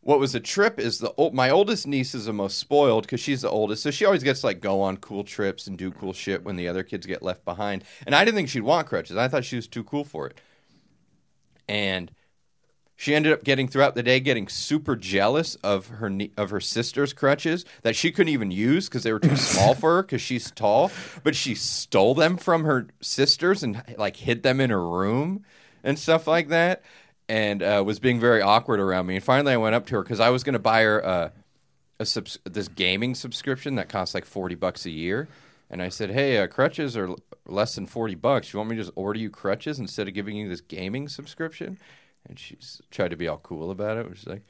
[0.02, 3.20] what was a trip is the ol- my oldest niece is the most spoiled because
[3.20, 5.92] she's the oldest, so she always gets to, like go on cool trips and do
[5.92, 7.84] cool shit when the other kids get left behind.
[8.06, 9.18] And I didn't think she'd want crutches.
[9.18, 10.40] I thought she was too cool for it.
[11.70, 12.12] And
[13.02, 17.14] she ended up getting throughout the day getting super jealous of her of her sister's
[17.14, 20.52] crutches that she couldn't even use because they were too small for her because she's
[20.52, 20.92] tall.
[21.24, 25.44] But she stole them from her sisters and like hid them in her room
[25.84, 26.84] and stuff like that,
[27.28, 29.16] and uh, was being very awkward around me.
[29.16, 31.30] And finally, I went up to her because I was going to buy her uh,
[32.00, 35.28] a subs- this gaming subscription that costs like forty bucks a year.
[35.72, 37.10] And I said, "Hey, uh, crutches are
[37.48, 38.54] less than forty bucks.
[38.54, 41.80] You want me to just order you crutches instead of giving you this gaming subscription?"
[42.28, 44.08] And she's tried to be all cool about it.
[44.16, 44.44] She's like,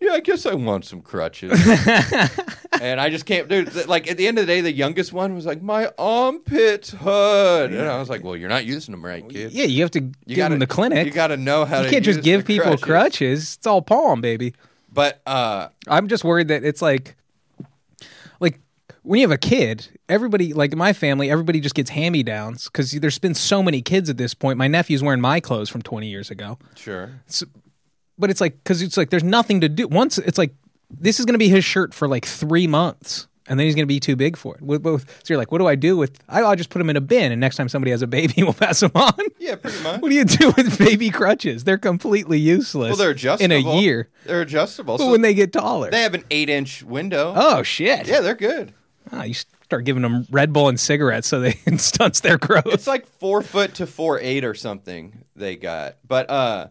[0.00, 1.52] "Yeah, I guess I want some crutches."
[2.80, 3.64] and I just can't do.
[3.86, 7.70] Like at the end of the day, the youngest one was like, "My armpits hurt,"
[7.70, 9.52] and I was like, "Well, you're not using them right, kid.
[9.52, 11.06] Yeah, you have to You give gotta them the clinic.
[11.06, 11.82] You got to know how to.
[11.84, 11.90] You to.
[11.94, 12.84] can't just give people crutches.
[12.84, 13.54] crutches.
[13.54, 14.54] It's all palm, baby.
[14.92, 17.16] But uh, I'm just worried that it's like,
[18.40, 18.60] like
[19.02, 22.22] when you have a kid, everybody, like in my family, everybody just gets hand me
[22.22, 24.58] downs because there's been so many kids at this point.
[24.58, 27.10] My nephew's wearing my clothes from 20 years ago, sure.
[28.18, 29.88] but it's like because it's like there's nothing to do.
[29.88, 30.54] Once it's like
[30.90, 33.26] this is going to be his shirt for like three months.
[33.48, 34.62] And then he's going to be too big for it.
[34.62, 36.16] With both, so you're like, what do I do with?
[36.28, 38.34] I, I'll just put him in a bin, and next time somebody has a baby,
[38.38, 39.12] we'll pass him on.
[39.40, 40.00] Yeah, pretty much.
[40.00, 41.64] What do you do with baby crutches?
[41.64, 42.90] They're completely useless.
[42.90, 44.08] Well, they're adjustable in a year.
[44.24, 44.96] They're adjustable.
[44.96, 47.34] But so when they get taller, they have an eight-inch window.
[47.36, 48.06] oh shit!
[48.06, 48.74] Yeah, they're good.
[49.10, 49.34] Ah, you
[49.72, 52.66] start giving them Red Bull and cigarettes so they stunts their growth.
[52.66, 55.96] It's like four foot to four eight or something they got.
[56.06, 56.68] But uh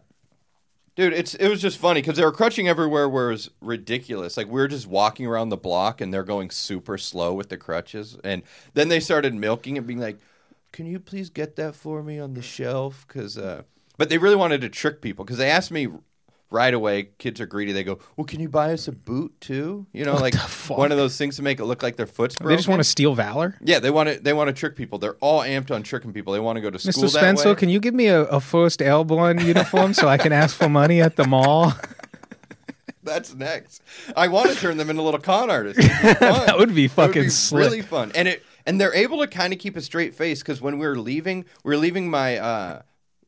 [0.94, 4.36] dude, it's it was just funny because they were crutching everywhere where it was ridiculous.
[4.36, 7.56] Like we were just walking around the block and they're going super slow with the
[7.56, 8.16] crutches.
[8.22, 10.18] And then they started milking it, being like,
[10.70, 13.04] Can you please get that for me on the shelf?
[13.08, 13.62] Cause uh
[13.98, 15.88] but they really wanted to trick people because they asked me
[16.52, 17.08] right away.
[17.18, 17.72] Kids are greedy.
[17.72, 20.34] They go, "Well, can you buy us a boot too?" You know, like
[20.68, 22.50] one of those things to make it look like their foot's broken.
[22.52, 23.56] they just want to steal valor.
[23.64, 24.20] Yeah, they want to.
[24.20, 24.98] They want to trick people.
[24.98, 26.32] They're all amped on tricking people.
[26.32, 27.08] They want to go to school Mr.
[27.10, 30.68] Spencer, can you give me a, a first Elblon uniform so I can ask for
[30.68, 31.72] money at the mall?
[33.04, 33.82] That's next.
[34.16, 35.78] I want to turn them into little con artists.
[35.84, 36.46] It'd be fun.
[36.46, 37.64] That would be That would fucking be slick.
[37.64, 38.12] really fun.
[38.14, 40.86] And it and they're able to kind of keep a straight face because when we
[40.86, 42.82] were leaving, we were leaving my uh,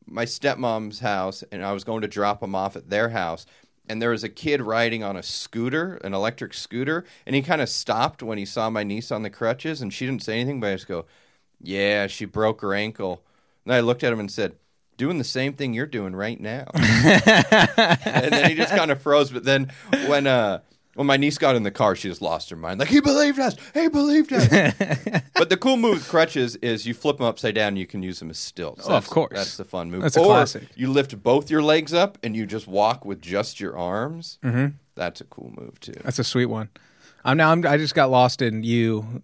[0.07, 3.45] my stepmom's house, and I was going to drop him off at their house.
[3.87, 7.61] And there was a kid riding on a scooter, an electric scooter, and he kind
[7.61, 10.59] of stopped when he saw my niece on the crutches, and she didn't say anything,
[10.59, 11.05] but I just go,
[11.61, 13.23] "Yeah, she broke her ankle."
[13.63, 14.55] And I looked at him and said,
[14.97, 19.29] "Doing the same thing you're doing right now." and then he just kind of froze.
[19.29, 19.71] But then
[20.07, 20.61] when uh
[20.95, 22.79] when my niece got in the car, she just lost her mind.
[22.79, 23.55] Like he believed us.
[23.73, 24.47] He believed us.
[25.35, 27.69] but the cool move with crutches is you flip them upside down.
[27.69, 28.87] and You can use them as stilts.
[28.87, 29.33] Oh, of course.
[29.33, 30.01] That's the fun move.
[30.01, 30.63] That's a or classic.
[30.75, 34.39] You lift both your legs up and you just walk with just your arms.
[34.43, 34.77] Mm-hmm.
[34.95, 35.99] That's a cool move too.
[36.03, 36.69] That's a sweet one.
[37.25, 37.51] I'm now.
[37.51, 39.21] I'm, I just got lost in you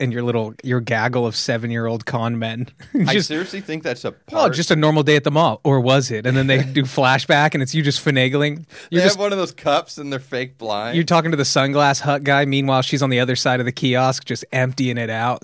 [0.00, 2.68] and your little your gaggle of seven year old con men.
[3.06, 6.10] I seriously think that's a oh, just a normal day at the mall, or was
[6.10, 6.26] it?
[6.26, 8.64] And then they do flashback, and it's you just finagling.
[8.90, 10.96] You're have one of those cups and they're fake blind.
[10.96, 12.44] you're talking to the sunglass hut guy.
[12.44, 15.42] Meanwhile, she's on the other side of the kiosk, just emptying it out.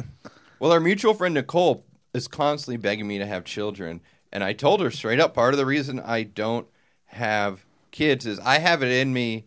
[0.59, 4.01] Well, our mutual friend Nicole is constantly begging me to have children,
[4.33, 6.67] and I told her straight up part of the reason I don't
[7.07, 9.47] have kids is I have it in me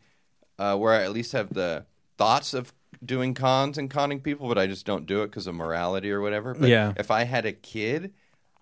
[0.60, 1.86] uh, where I at least have the
[2.18, 2.74] thoughts of
[3.06, 6.22] doing cons and conning people, but I just don't do it because of morality or
[6.22, 6.54] whatever.
[6.54, 6.94] But Yeah.
[6.98, 8.14] if I had a kid,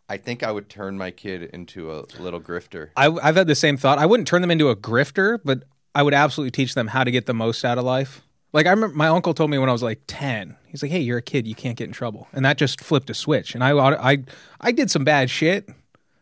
[0.10, 2.90] I think I would turn my kid into a little grifter.
[2.98, 3.98] I, I've had the same thought.
[3.98, 5.64] I wouldn't turn them into a grifter, but
[5.96, 8.22] I would absolutely teach them how to get the most out of life.
[8.54, 11.00] Like I remember, my uncle told me when I was like ten, he's like, "Hey,
[11.00, 11.48] you're a kid.
[11.48, 13.56] You can't get in trouble," and that just flipped a switch.
[13.56, 14.18] And I, I,
[14.60, 15.70] I did some bad shit,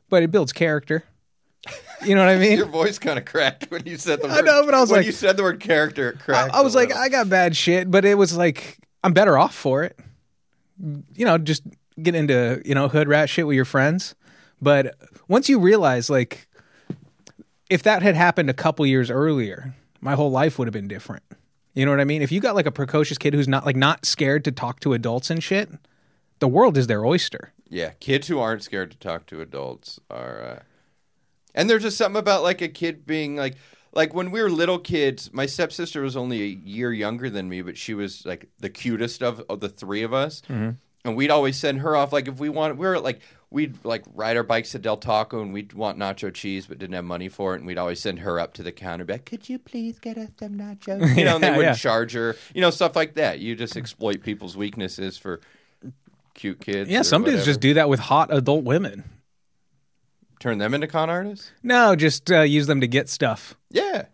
[0.09, 1.03] but it builds character.
[2.05, 2.57] You know what I mean?
[2.57, 4.37] Your voice kind of cracked when you said the word.
[4.37, 6.53] I know, but I was when like- you said the word character, it I, cracked.
[6.53, 6.93] I was like.
[6.93, 9.99] I got bad shit, but it was like I'm better off for it.
[11.15, 11.63] You know, just
[12.01, 14.15] get into you know hood rat shit with your friends.
[14.61, 14.95] But
[15.27, 16.47] once you realize, like,
[17.69, 21.23] if that had happened a couple years earlier, my whole life would have been different.
[21.73, 22.21] You know what I mean?
[22.21, 24.93] If you got like a precocious kid who's not like not scared to talk to
[24.93, 25.69] adults and shit,
[26.39, 27.51] the world is their oyster.
[27.69, 30.59] Yeah, kids who aren't scared to talk to adults are, uh...
[31.55, 33.55] and there's just something about like a kid being like,
[33.93, 35.31] like when we were little kids.
[35.33, 39.23] My stepsister was only a year younger than me, but she was like the cutest
[39.23, 40.71] of, of the three of us, mm-hmm.
[41.05, 42.13] and we'd always send her off.
[42.13, 43.19] Like if we wanted, we were like
[43.51, 46.93] we'd like ride our bikes to Del Taco, and we'd want nacho cheese, but didn't
[46.93, 49.25] have money for it, and we'd always send her up to the counter, be like,
[49.25, 51.81] "Could you please get us some nachos?" You know, and they Yeah, wouldn't yeah.
[51.81, 53.39] charge her, you know, stuff like that.
[53.39, 55.41] You just exploit people's weaknesses for
[56.35, 56.89] cute kids.
[56.91, 59.03] Yeah, some dudes just do that with hot adult women.
[60.39, 61.51] Turn them into con artists.
[61.63, 63.55] No, just uh, use them to get stuff.
[63.69, 64.05] Yeah,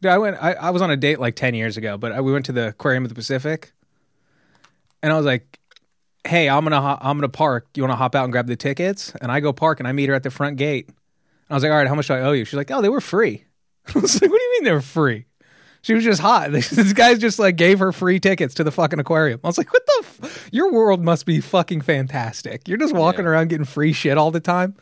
[0.00, 0.36] Dude, I went.
[0.42, 2.52] I, I was on a date like ten years ago, but I, we went to
[2.52, 3.72] the Aquarium of the Pacific,
[5.02, 5.58] and I was like,
[6.26, 7.66] "Hey, I'm gonna ho- I'm gonna park.
[7.74, 9.92] You want to hop out and grab the tickets?" And I go park, and I
[9.92, 10.90] meet her at the front gate.
[11.50, 12.88] I was like, "All right, how much do I owe you?" She's like, "Oh, they
[12.88, 13.44] were free."
[13.94, 15.26] I was like, "What do you mean they were free?"
[15.82, 16.50] She was just hot.
[16.52, 19.40] This guy just like gave her free tickets to the fucking aquarium.
[19.44, 20.04] I was like, "What the?
[20.24, 22.68] F- Your world must be fucking fantastic.
[22.68, 23.30] You're just walking Yeah.
[23.32, 24.76] around getting free shit all the time."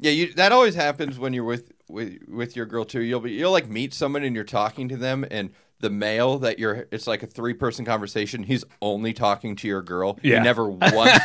[0.00, 0.10] Yeah.
[0.10, 3.00] You, that always happens when you're with with with your girl too.
[3.02, 5.50] You'll be you'll like meet someone and you're talking to them and.
[5.82, 8.42] The male that you're, it's like a three person conversation.
[8.42, 10.18] He's only talking to your girl.
[10.22, 10.36] Yeah.
[10.36, 11.18] He never once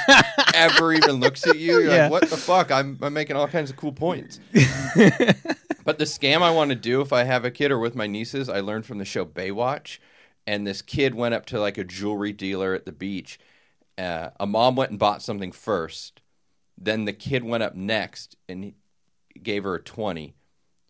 [0.53, 1.73] ever even looks at you.
[1.81, 2.03] You're Yeah.
[2.03, 2.71] like, what the fuck?
[2.71, 4.39] I'm, I'm making all kinds of cool points.
[5.83, 8.07] but the scam I want to do if I have a kid or with my
[8.07, 9.99] nieces, I learned from the show Baywatch.
[10.47, 13.37] And this kid went up to like a jewelry dealer at the beach.
[13.97, 16.21] Uh, a mom went and bought something first.
[16.77, 18.73] Then the kid went up next and
[19.41, 20.35] gave her a 20.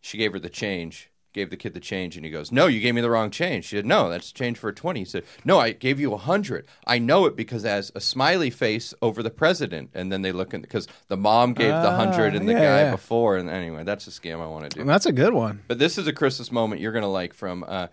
[0.02, 2.80] She gave her the change, gave the kid the change, and he goes, No, you
[2.80, 3.66] gave me the wrong change.
[3.66, 5.00] She said, No, that's change for a 20.
[5.00, 6.66] He said, No, I gave you a 100.
[6.88, 9.90] I know it because it has a smiley face over the president.
[9.94, 12.64] And then they look in, because the mom gave the 100 and the Ah, yeah,
[12.64, 12.92] guy yeah.
[12.92, 13.38] before.
[13.38, 14.86] And anyway, that's a scam I want to do.
[14.86, 15.62] That's a good one.
[15.68, 17.64] But this is a Christmas moment you're going to like from.
[17.68, 17.88] Uh,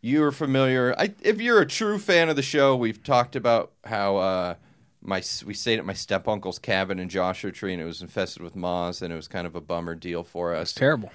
[0.00, 0.94] you are familiar.
[0.98, 4.54] I, if you're a true fan of the show, we've talked about how uh,
[5.02, 8.42] my we stayed at my step uncle's cabin in Joshua Tree, and it was infested
[8.42, 10.70] with moths, and it was kind of a bummer deal for us.
[10.70, 11.10] It's terrible.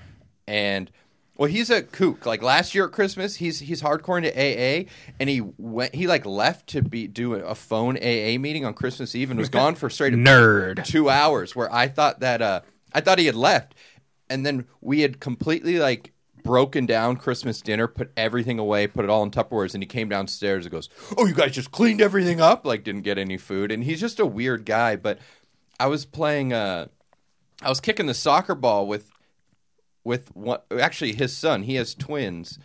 [0.47, 0.91] And
[1.37, 2.25] well, he's a kook.
[2.25, 5.95] Like last year at Christmas, he's he's hardcore into AA, and he went.
[5.95, 9.49] He like left to be do a phone AA meeting on Christmas Eve, and was
[9.49, 10.83] gone for straight Nerd.
[10.83, 12.61] two hours where I thought that uh
[12.93, 13.75] I thought he had left.
[14.29, 16.11] And then we had completely like
[16.47, 20.07] broken down Christmas dinner, put everything away, put it all in Tupperwares, and he came
[20.09, 22.65] downstairs and goes, Oh, you guys just cleaned everything up?
[22.65, 23.71] Like didn't get any food.
[23.71, 24.95] And he's just a weird guy.
[24.95, 25.19] But
[25.79, 26.87] I was playing uh
[27.61, 29.11] I was kicking the soccer ball with
[30.03, 31.63] with one actually his son.
[31.63, 32.57] He has twins.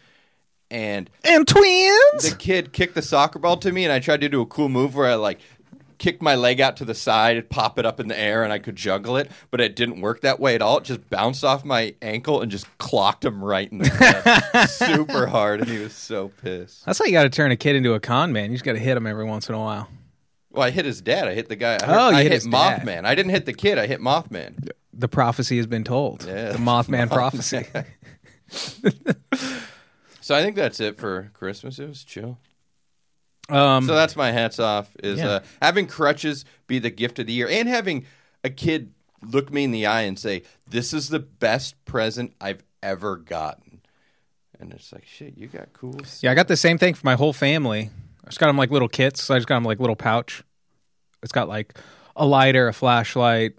[0.70, 2.30] And And twins.
[2.30, 4.70] the kid kicked the soccer ball to me, and I tried to do a cool
[4.70, 5.40] move where I like
[6.02, 8.58] kicked my leg out to the side pop it up in the air, and I
[8.58, 10.78] could juggle it, but it didn't work that way at all.
[10.78, 15.28] It just bounced off my ankle and just clocked him right in the head, super
[15.28, 16.84] hard, and he was so pissed.
[16.84, 18.50] That's how you got to turn a kid into a con man.
[18.50, 19.88] You just got to hit him every once in a while.
[20.50, 21.28] Well, I hit his dad.
[21.28, 21.74] I hit the guy.
[21.74, 22.82] I, Oh, you I hit hit his dad.
[22.82, 23.06] Mothman.
[23.06, 23.78] I didn't hit the kid.
[23.78, 24.68] I hit Mothman.
[24.92, 26.24] The prophecy has been told.
[26.26, 26.52] Yeah.
[26.52, 27.64] The Mothman prophecy.
[30.24, 31.80] So I think that's it for Christmas.
[31.80, 32.38] It was chill.
[33.52, 34.88] Um, So that's my hats off.
[35.02, 35.28] Is Yeah.
[35.28, 38.06] uh, having crutches be the gift of the year, and having
[38.44, 38.92] a kid
[39.24, 43.80] look me in the eye and say, "This is the best present I've ever gotten,"
[44.58, 47.14] and it's like, "Shit, you got cool." yeah, I got the same thing for my
[47.14, 47.90] whole family.
[48.24, 49.22] I just got them like little kits.
[49.22, 50.42] So I just got them like little pouch.
[51.22, 51.76] It's got like
[52.16, 53.52] a lighter, a flashlight,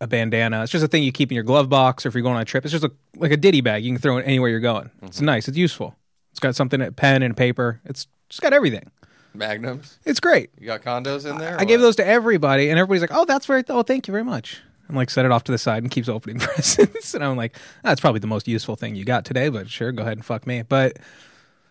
[0.00, 0.62] a bandana.
[0.62, 2.42] It's just a thing you keep in your glove box, or if you're going on
[2.42, 3.84] a trip, it's just a, like a ditty bag.
[3.84, 4.90] You can throw it anywhere you're going.
[5.02, 5.26] It's Mm-hmm.
[5.26, 5.48] nice.
[5.48, 5.96] It's useful.
[6.30, 7.80] It's got something, a pen and paper.
[7.86, 8.90] It's just got everything.
[9.38, 9.98] Magnums.
[10.04, 10.50] It's great.
[10.58, 11.56] You got condos in there?
[11.58, 11.86] I gave what?
[11.86, 13.64] those to everybody, and everybody's like, "Oh, that's very.
[13.68, 15.90] Oh, thank you very much." And I'm like set it off to the side and
[15.90, 17.14] keeps opening presents.
[17.14, 20.02] and I'm like, "That's probably the most useful thing you got today." But sure, go
[20.02, 20.62] ahead and fuck me.
[20.62, 20.98] But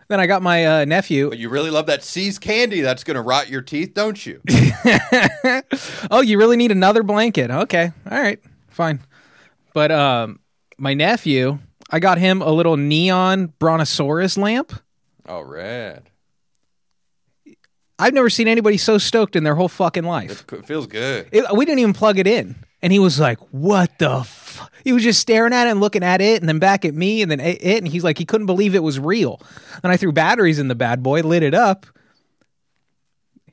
[0.07, 1.29] then I got my uh, nephew.
[1.29, 4.41] But you really love that See's candy that's going to rot your teeth, don't you?
[6.11, 7.49] oh, you really need another blanket?
[7.49, 8.99] Okay, all right, fine.
[9.73, 10.39] But um,
[10.77, 14.73] my nephew, I got him a little neon brontosaurus lamp.
[15.27, 16.09] oh, rad.
[17.97, 20.43] I've never seen anybody so stoked in their whole fucking life.
[20.51, 21.29] It feels good.
[21.31, 22.55] It, we didn't even plug it in.
[22.81, 24.69] And he was like, "What the?" F-?
[24.83, 27.21] He was just staring at it and looking at it, and then back at me,
[27.21, 27.63] and then it.
[27.63, 29.41] it, And he's like, he couldn't believe it was real.
[29.81, 31.85] And I threw batteries in the bad boy, lit it up.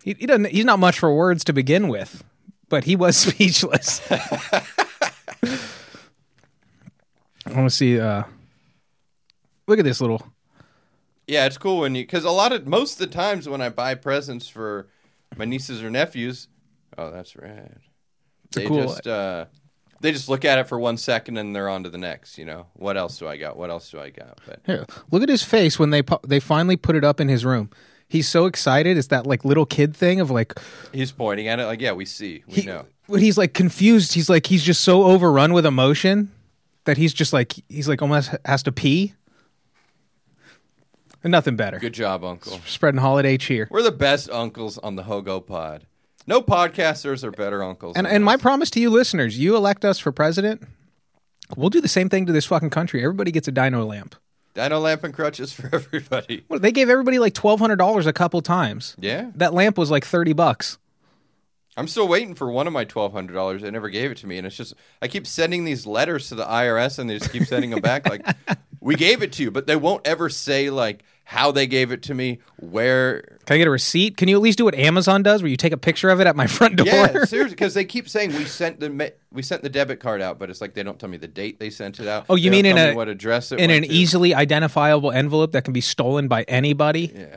[0.02, 0.46] He, he doesn't.
[0.46, 2.24] He's not much for words to begin with,
[2.68, 4.00] but he was speechless.
[4.11, 4.62] I
[7.46, 8.00] want to see.
[8.00, 8.24] Uh,
[9.68, 10.32] look at this little.
[11.26, 13.68] Yeah, it's cool when you because a lot of most of the times when I
[13.68, 14.88] buy presents for
[15.37, 16.48] my nieces or nephews,
[16.98, 17.78] oh, that's rad.
[18.52, 19.46] They cool- just uh,
[20.00, 22.38] they just look at it for one second and they're on to the next.
[22.38, 23.56] You know, what else do I got?
[23.56, 24.40] What else do I got?
[24.46, 27.28] But Here, look at his face when they pu- they finally put it up in
[27.28, 27.70] his room.
[28.08, 28.98] He's so excited.
[28.98, 30.54] It's that like little kid thing of like
[30.92, 32.85] he's pointing at it like, yeah, we see, we he, know.
[33.06, 34.12] when he's like confused.
[34.12, 36.30] He's like he's just so overrun with emotion
[36.85, 39.14] that he's just like he's like almost has to pee.
[41.24, 41.78] Nothing better.
[41.78, 42.61] Good job, Uncle.
[42.66, 43.68] Spreading holiday cheer.
[43.70, 45.87] We're the best uncles on the Hogo Pod.
[46.26, 47.96] No podcasters are better uncles.
[47.96, 50.62] And than and my promise to you listeners, you elect us for president,
[51.56, 53.02] we'll do the same thing to this fucking country.
[53.02, 54.14] Everybody gets a dino lamp.
[54.54, 56.44] Dino lamp and crutches for everybody.
[56.48, 58.94] Well, they gave everybody like twelve hundred dollars a couple times.
[58.98, 60.78] Yeah, That lamp was like thirty bucks.
[61.74, 63.62] I'm still waiting for one of my twelve hundred dollars.
[63.62, 66.35] They never gave it to me, and it's just I keep sending these letters to
[66.35, 68.26] the IRS, and they just keep sending them back like
[68.80, 72.02] we gave it to you, but they won't ever say like how they gave it
[72.04, 73.38] to me, where.
[73.46, 74.16] Can I get a receipt?
[74.16, 76.26] Can you at least do what Amazon does, where you take a picture of it
[76.26, 76.87] at my front door?
[76.87, 80.20] Yeah, seriously, because they keep saying we sent the ma- we sent the debit card
[80.20, 82.26] out, but it's like they don't tell me the date they sent it out.
[82.28, 83.88] Oh, you They mean don't in tell a- me what address it in went an
[83.90, 83.94] to.
[83.94, 87.12] easily identifiable envelope that can be stolen by anybody.
[87.14, 87.37] Yeah.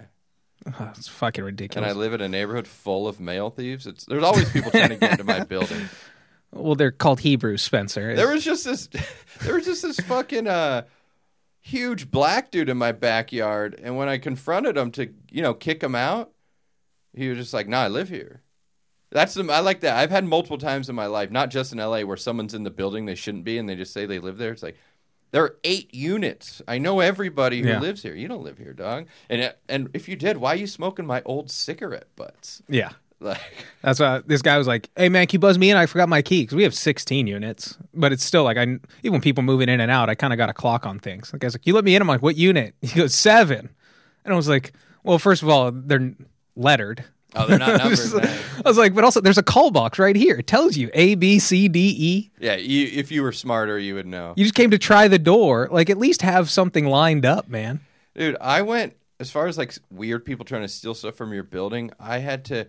[0.80, 1.88] Oh, it's fucking And ridiculous.
[1.90, 3.86] I live in a neighborhood full of mail thieves.
[3.86, 5.90] It's there's always people trying to get into my building.
[6.52, 8.16] well, they're called Hebrews, Spencer.
[8.16, 8.88] There was just this
[9.42, 10.84] there was just this fucking uh
[11.68, 15.82] huge black dude in my backyard and when I confronted him to, you know, kick
[15.82, 16.32] him out,
[17.14, 18.42] he was just like, "No, I live here."
[19.12, 19.96] That's the I like that.
[19.98, 22.70] I've had multiple times in my life, not just in LA where someone's in the
[22.70, 24.52] building they shouldn't be and they just say they live there.
[24.52, 24.78] It's like
[25.32, 26.62] there are eight units.
[26.68, 27.80] I know everybody who Yeah.
[27.80, 28.14] lives here.
[28.16, 29.08] You don't live here, dog.
[29.30, 32.62] And and if you did, why are you smoking my old cigarette butts?
[32.70, 32.92] yeah.
[33.22, 33.40] Like
[33.82, 35.78] That's why this guy was like, "Hey man, can you buzz me in?
[35.78, 39.12] I forgot my key because we have 16 units, but it's still like I even
[39.14, 41.40] when people moving in and out, I kind of got a clock on things." The
[41.40, 43.70] guy's like, "You let me in?" I'm like, "What unit?" He goes, seven.
[44.26, 44.74] and I was like,
[45.04, 46.14] "Well, first of all, they're
[46.56, 47.06] lettered."
[47.38, 48.14] Oh, they're not numbered.
[48.14, 48.30] like-
[48.66, 50.38] I was like, "But also, there's a call box right here.
[50.38, 52.32] It tells you A, B, C, D, E.
[52.40, 54.34] Yeah, you, if you were smarter, you would know.
[54.36, 55.68] You just came to try the door.
[55.72, 57.80] Like, at least have something lined up, man."
[58.14, 61.44] Dude, I went as far as like weird people trying to steal stuff from your
[61.44, 61.92] building.
[62.00, 62.68] I had to.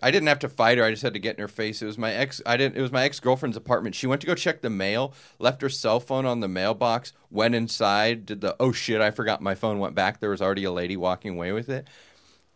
[0.00, 0.84] I didn't have to fight her.
[0.84, 1.82] I just had to get in her face.
[1.82, 2.40] It was my ex.
[2.46, 2.76] I didn't.
[2.76, 3.94] It was my ex girlfriend's apartment.
[3.94, 5.12] She went to go check the mail.
[5.38, 7.12] Left her cell phone on the mailbox.
[7.30, 8.26] Went inside.
[8.26, 9.00] Did the oh shit?
[9.00, 9.78] I forgot my phone.
[9.78, 10.20] Went back.
[10.20, 11.88] There was already a lady walking away with it,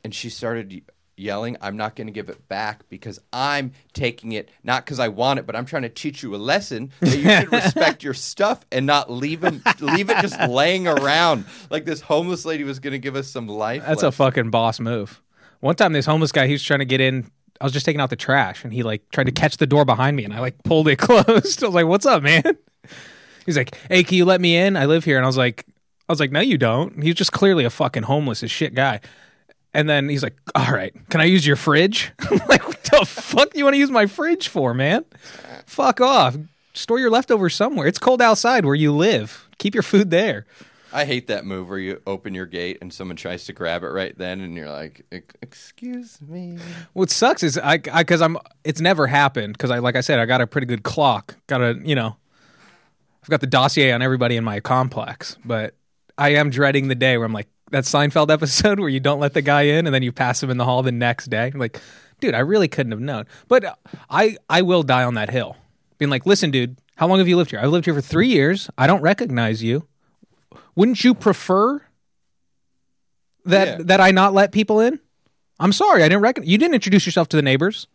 [0.04, 0.82] and she started
[1.16, 5.08] yelling, "I'm not going to give it back because I'm taking it not because I
[5.08, 8.14] want it, but I'm trying to teach you a lesson that you should respect your
[8.14, 12.78] stuff and not leave it leave it just laying around like this homeless lady was
[12.78, 15.22] going to give us some life." That's a fucking boss move.
[15.66, 17.28] One time, this homeless guy, he was trying to get in.
[17.60, 19.84] I was just taking out the trash, and he like tried to catch the door
[19.84, 21.64] behind me, and I like pulled it closed.
[21.64, 22.56] I was like, "What's up, man?"
[23.46, 24.76] He's like, "Hey, can you let me in?
[24.76, 25.66] I live here." And I was like,
[26.08, 29.00] "I was like, no, you don't." He's just clearly a fucking homeless as shit guy.
[29.74, 33.04] And then he's like, "All right, can I use your fridge?" I'm like, "What the
[33.04, 35.04] fuck do you want to use my fridge for, man?
[35.66, 36.36] Fuck off.
[36.74, 37.88] Store your leftovers somewhere.
[37.88, 39.48] It's cold outside where you live.
[39.58, 40.46] Keep your food there."
[40.96, 43.88] I hate that move where you open your gate and someone tries to grab it
[43.88, 45.04] right then, and you're like,
[45.42, 46.56] "Excuse me."
[46.94, 50.24] What sucks is I because I'm it's never happened because I like I said I
[50.24, 51.36] got a pretty good clock.
[51.48, 52.16] Got a you know,
[53.22, 55.74] I've got the dossier on everybody in my complex, but
[56.16, 59.34] I am dreading the day where I'm like that Seinfeld episode where you don't let
[59.34, 61.50] the guy in and then you pass him in the hall the next day.
[61.52, 61.78] I'm like,
[62.20, 63.26] dude, I really couldn't have known.
[63.48, 65.58] But I I will die on that hill,
[65.98, 67.60] being like, listen, dude, how long have you lived here?
[67.60, 68.70] I've lived here for three years.
[68.78, 69.86] I don't recognize you.
[70.76, 71.82] Wouldn't you prefer
[73.44, 73.84] that Yeah.
[73.84, 75.00] that I not let people in?
[75.58, 76.44] I'm sorry, I didn't reckon.
[76.44, 77.86] You didn't introduce yourself to the neighbors.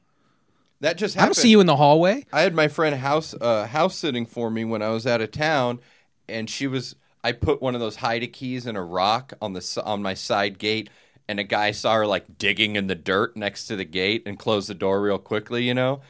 [0.79, 1.36] That just I happened.
[1.36, 2.25] don't see you in the hallway.
[2.34, 5.32] I had my friend house uh, house sitting for me when I was out of
[5.32, 5.79] town,
[6.27, 6.95] and she was.
[7.23, 10.15] I put one of those hide keys in a rock on the s- on my
[10.15, 10.89] side gate,
[11.27, 14.39] and a guy saw her like digging in the dirt next to the gate and
[14.39, 16.01] closed the door real quickly, you know.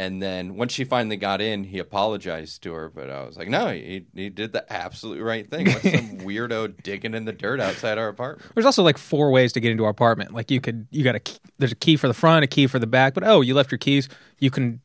[0.00, 2.88] And then once she finally got in, he apologized to her.
[2.88, 5.66] But I was like, no, he, he did the absolute right thing.
[5.66, 8.48] What's some weirdo digging in the dirt outside our apartment?
[8.54, 10.32] There's also like four ways to get into our apartment.
[10.32, 12.68] Like you could, you got a, key- there's a key for the front, a key
[12.68, 13.12] for the back.
[13.12, 14.08] But oh, you left your keys.
[14.38, 14.80] You can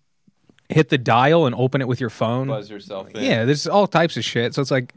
[0.70, 2.48] hit the dial and open it with your phone.
[2.48, 3.24] Buzz yourself in.
[3.24, 4.56] Yeah, there's all types of shit.
[4.56, 4.94] So it's like,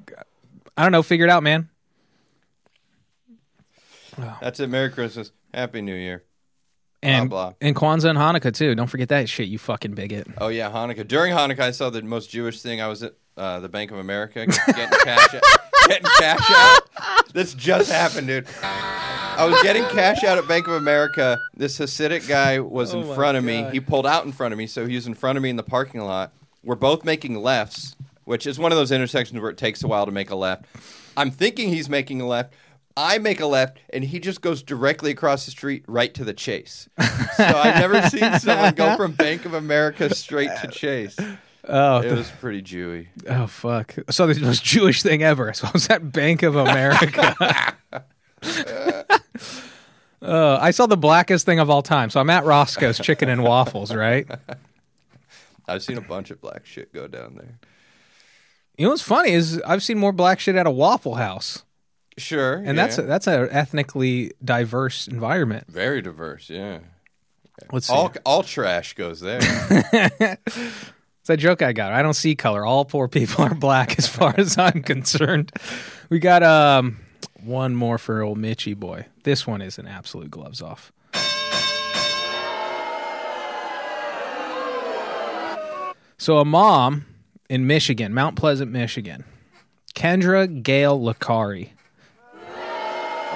[0.79, 1.69] I don't know, figure it out, man.
[4.41, 4.69] That's it.
[4.71, 5.31] Merry Christmas.
[5.53, 6.25] Happy New Year.
[7.07, 7.53] And blah.
[7.61, 8.75] and Kwanzaa and Hanukkah too.
[8.75, 10.27] Don't forget that shit, you fucking bigot.
[10.39, 11.07] Oh yeah, Hanukkah.
[11.07, 12.81] During Hanukkah, I saw the most Jewish thing.
[12.81, 15.43] I was at uh, the Bank of America getting cash, out,
[15.89, 17.33] getting cash out.
[17.33, 18.47] This just happened, dude.
[18.63, 21.39] I was getting cash out at Bank of America.
[21.55, 23.65] This Hasidic guy was Oh in front of me.
[23.71, 25.57] He pulled out in front of me, so he was in front of me in
[25.57, 26.33] the parking lot.
[26.65, 27.95] We're both making lefts,
[28.25, 30.65] which is one of those intersections where it takes a while to make a left.
[31.17, 32.55] I'm thinking he's making a left.
[32.97, 36.33] I make a left, and he just goes directly across the street right to the
[36.33, 36.89] Chase.
[37.37, 41.17] So I've never seen someone go from Bank of America straight to Chase.
[41.69, 43.09] Oh, It was pretty Jewy.
[43.29, 43.97] oh fuck!
[44.09, 45.53] I saw the most Jewish thing ever.
[45.53, 47.35] So I was at Bank of America.
[48.43, 49.03] Uh,
[50.61, 52.09] I saw the blackest thing of all time.
[52.11, 54.27] So I'm at Roscoe's Chicken and Waffles, right?
[55.69, 57.59] I've seen a bunch of black shit go down there.
[58.79, 61.65] You know what's funny is I've seen more black shit at a Waffle House,
[62.19, 65.67] Sure, and that's a, that's an ethnically diverse environment.
[65.69, 66.49] very diverse.
[66.49, 66.79] Yeah,
[67.73, 67.93] Let's see.
[67.93, 69.41] all all trash goes there.
[71.27, 71.93] It's that joke I got.
[71.93, 72.65] I don't see color.
[72.65, 75.51] All poor people are black, as far as I'm concerned.
[76.09, 76.99] We got um
[77.43, 79.07] one more for old Mitchy boy.
[79.25, 80.93] This one is an absolute gloves off.
[86.19, 87.07] So a mom
[87.49, 89.25] in Michigan, Mount Pleasant, Michigan,
[89.95, 91.71] Kendra Gale Licari.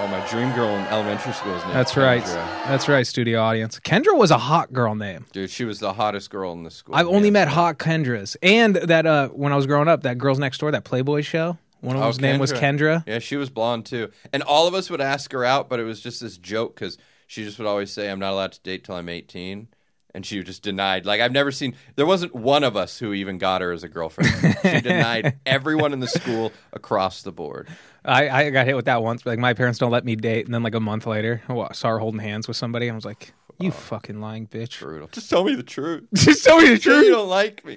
[0.03, 2.23] Oh, my dream girl in elementary school is named That's right.
[2.23, 2.65] Kendra.
[2.67, 3.79] That's right, studio audience.
[3.81, 5.27] Kendra was a hot girl name.
[5.33, 5.51] dude.
[5.51, 6.95] She was the hottest girl in the school.
[6.95, 10.39] I've only met hot Kendras, and that uh, when I was growing up, that girls
[10.39, 11.59] next door, that Playboy show.
[11.81, 13.05] One of Oh, them's name was Kendra.
[13.07, 15.85] Yeah, she was blonde too, and all of us would ask her out, but it
[15.85, 18.85] was just this joke because she just would always say, "I'm not allowed to date
[18.85, 19.69] till I'm 18."
[20.13, 21.07] And she just denied.
[21.07, 21.75] Like I've never seen.
[21.95, 24.31] There wasn't one of us who even got her as a girlfriend.
[24.63, 27.69] she denied everyone in the school across the board.
[28.05, 29.25] I, I got hit with that once.
[29.25, 31.91] Like my parents don't let me date, and then like a month later, I saw
[31.91, 32.89] her holding hands with somebody.
[32.89, 34.81] And I was like, "You fucking lying bitch!
[34.81, 35.09] Brutal.
[35.13, 36.05] Just tell me the truth.
[36.15, 37.05] Just tell me the truth.
[37.05, 37.77] you don't like me.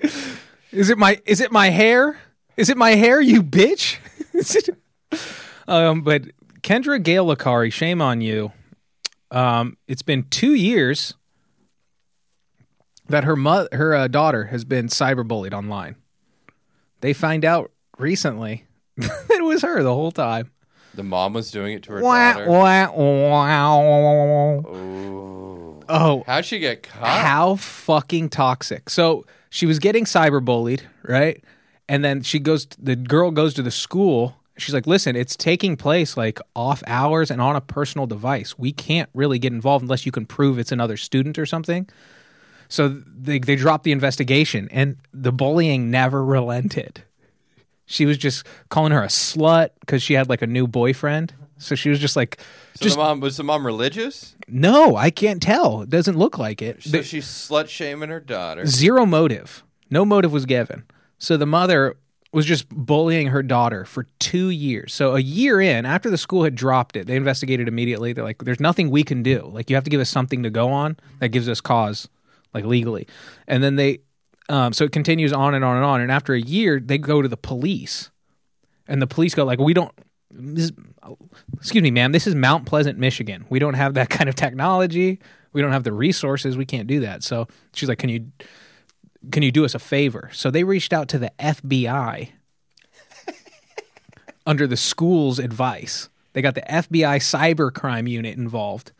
[0.71, 2.17] Is it my is it my hair?
[2.57, 3.21] Is it my hair?
[3.21, 3.97] You bitch!"
[5.67, 6.23] Um, but
[6.61, 8.51] Kendra Gale Licari, shame on you.
[9.31, 11.13] Um, it's been two years
[13.07, 15.95] that her mo- her uh, daughter has been cyberbullied online.
[17.01, 18.65] They find out recently
[18.97, 20.51] it was her the whole time.
[20.95, 22.49] The mom was doing it to her Wah, daughter.
[22.49, 24.61] wah, wah.
[24.67, 25.83] Oh.
[25.89, 27.07] Oh, How'd she get caught?
[27.07, 28.89] how fucking toxic.
[28.89, 31.43] So she was getting cyberbullied, right?
[31.89, 34.35] And then she goes, the girl goes to the school.
[34.57, 38.57] She's like, listen, it's taking place like off hours and on a personal device.
[38.57, 41.89] We can't really get involved unless you can prove it's another student or something.
[42.73, 47.03] So they, they dropped the investigation and the bullying never relented.
[47.85, 51.35] She was just calling her a slut because she had like a new boyfriend.
[51.59, 52.39] So she was just like,
[52.73, 54.35] So just the mom was the mom religious?
[54.47, 55.83] no, I can't tell.
[55.83, 56.81] It doesn't look like it.
[56.81, 58.65] So she's slut shaming her daughter.
[58.65, 59.63] Zero motive.
[59.91, 60.83] No motive was given.
[61.19, 61.95] So the mother
[62.31, 64.95] was just bullying her daughter for two years.
[64.95, 68.13] So a year in, after the school had dropped it, they investigated immediately.
[68.13, 69.47] They're like, there's nothing we can do.
[69.53, 72.09] Like, you have to give us something to go on that gives us cause,
[72.53, 73.07] like legally.
[73.47, 73.99] And then they,
[74.49, 76.01] um, so it continues on and on and on.
[76.01, 78.09] And after a year, they go to the police.
[78.87, 79.91] And the police go, like, we don't,
[80.29, 80.71] this
[81.55, 83.45] excuse me, ma'am, this is Mount Pleasant, Michigan.
[83.49, 85.19] We don't have that kind of technology.
[85.53, 86.57] We don't have the resources.
[86.57, 87.23] We can't do that.
[87.23, 88.31] So she's like, can you,
[89.31, 90.29] can you do us a favor?
[90.33, 92.31] So they reached out to the FBI
[94.45, 96.09] under the school's advice.
[96.33, 98.91] They got the FBI cybercrime unit involved.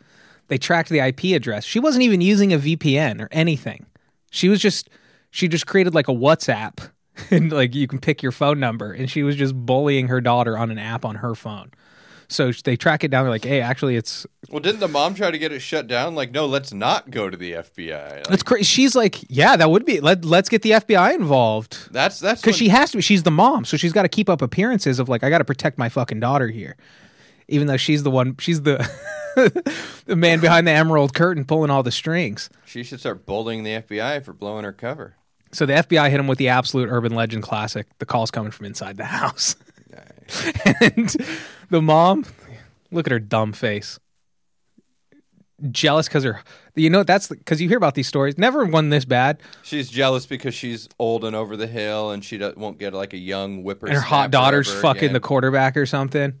[0.48, 1.64] They tracked the IP address.
[1.64, 3.86] She wasn't even using a VPN or anything.
[4.30, 4.90] She was just
[5.30, 6.90] she just created like a WhatsApp
[7.30, 10.58] and like you can pick your phone number and she was just bullying her daughter
[10.58, 11.70] on an app on her phone.
[12.28, 13.24] So they track it down.
[13.24, 16.14] They're like, "Hey, actually, it's Well, didn't the mom try to get it shut down?
[16.14, 18.16] Like, no, let's not go to the FBI.
[18.16, 20.00] Like, it's crazy." She's like, "Yeah, that would be.
[20.00, 22.98] Let Let's get the FBI involved." that's that's because when- she has to.
[22.98, 25.38] Be she's the mom, so she's got to keep up appearances of like I got
[25.38, 26.76] to protect my fucking daughter here,
[27.48, 28.36] even though she's the one.
[28.38, 28.78] She's the
[30.06, 32.48] the man behind the emerald curtain pulling all the strings.
[32.64, 35.16] she should start bullying the FBI for blowing her cover.
[35.52, 37.86] So the FBI hit him with the absolute urban legend classic.
[37.98, 39.54] The call's coming from inside the house,
[40.80, 41.14] and
[41.70, 42.24] the mom,
[42.90, 43.98] look at her dumb face.
[45.70, 46.42] jealous because her.
[46.74, 48.36] You know that's because you hear about these stories.
[48.36, 49.38] Never one this bad.
[49.62, 53.18] She's jealous because she's old and over the hill, and she won't get like a
[53.18, 53.86] young whipper.
[53.86, 56.34] and her hot daughter's fucking the quarterback or something.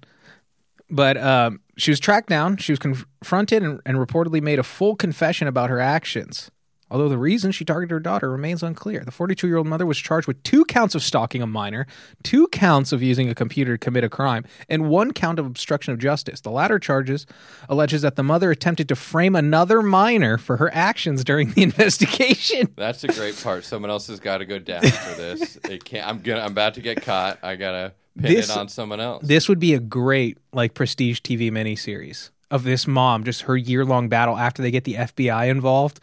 [0.90, 2.56] But um, she was tracked down.
[2.56, 6.50] She was confronted and, and reportedly made a full confession about her actions.
[6.90, 9.02] Although the reason she targeted her daughter remains unclear.
[9.04, 11.86] The 42 year old mother was charged with two counts of stalking a minor,
[12.22, 15.92] two counts of using a computer to commit a crime, and one count of obstruction
[15.92, 16.40] of justice.
[16.42, 17.26] The latter charges
[17.68, 22.72] alleges that the mother attempted to frame another minor for her actions during the investigation.
[22.76, 23.64] That's a great part.
[23.64, 25.58] Someone else has got to go down for this.
[25.68, 26.06] It can't.
[26.06, 26.42] I'm gonna.
[26.42, 27.38] I'm about to get caught.
[27.42, 29.26] I gotta pin This- it on someone else.
[29.26, 33.84] This would be a great like prestige TV miniseries of this mom, just her year
[33.84, 36.00] long battle after they get the FBI involved,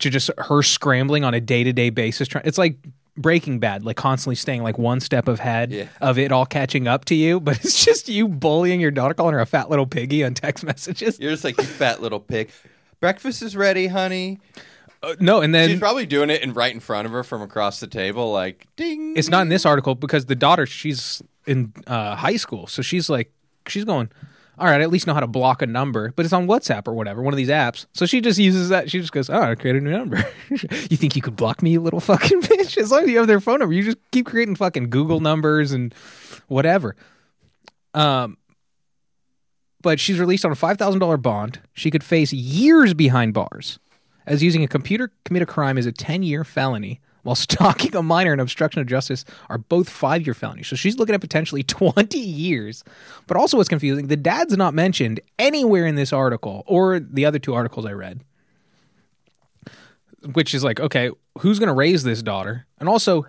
[0.00, 2.28] to just her scrambling on a day to day basis.
[2.28, 2.76] Trying, it's like
[3.16, 5.86] Breaking Bad, like constantly staying like one step ahead Yeah.
[6.00, 9.34] of it all catching up to you, but it's just you bullying your daughter, calling
[9.34, 11.18] her a fat little piggy on text messages.
[11.18, 12.50] You're just like you fat little pig.
[13.00, 14.38] Breakfast is ready, honey.
[15.02, 17.40] Uh, no, and then She's probably doing it in right in front of her from
[17.40, 19.14] across the table, like ding.
[19.16, 22.66] it's not in this article because the daughter she's in uh, high school.
[22.66, 23.32] So she's like
[23.68, 24.10] she's going
[24.58, 26.88] all right I at least know how to block a number but it's on whatsapp
[26.88, 27.86] or whatever one of these apps.
[27.92, 28.90] So she just uses that.
[28.90, 30.24] She just goes oh i created a new number.
[30.50, 32.76] You think you could block me you little fucking bitch?
[32.76, 33.74] As long as you have their phone number.
[33.74, 35.94] You just keep creating fucking google numbers and
[36.48, 36.96] whatever.
[37.94, 38.36] Um
[39.80, 41.60] but she's released on a $5000 bond.
[41.72, 43.78] She could face years behind bars
[44.28, 47.96] as using a computer to commit a crime is a 10 year felony, while stalking
[47.96, 50.68] a minor and obstruction of justice are both five year felonies.
[50.68, 52.84] So she's looking at potentially 20 years.
[53.26, 57.38] But also, what's confusing, the dad's not mentioned anywhere in this article or the other
[57.38, 58.22] two articles I read.
[60.32, 62.66] Which is like, okay, who's going to raise this daughter?
[62.78, 63.24] And also,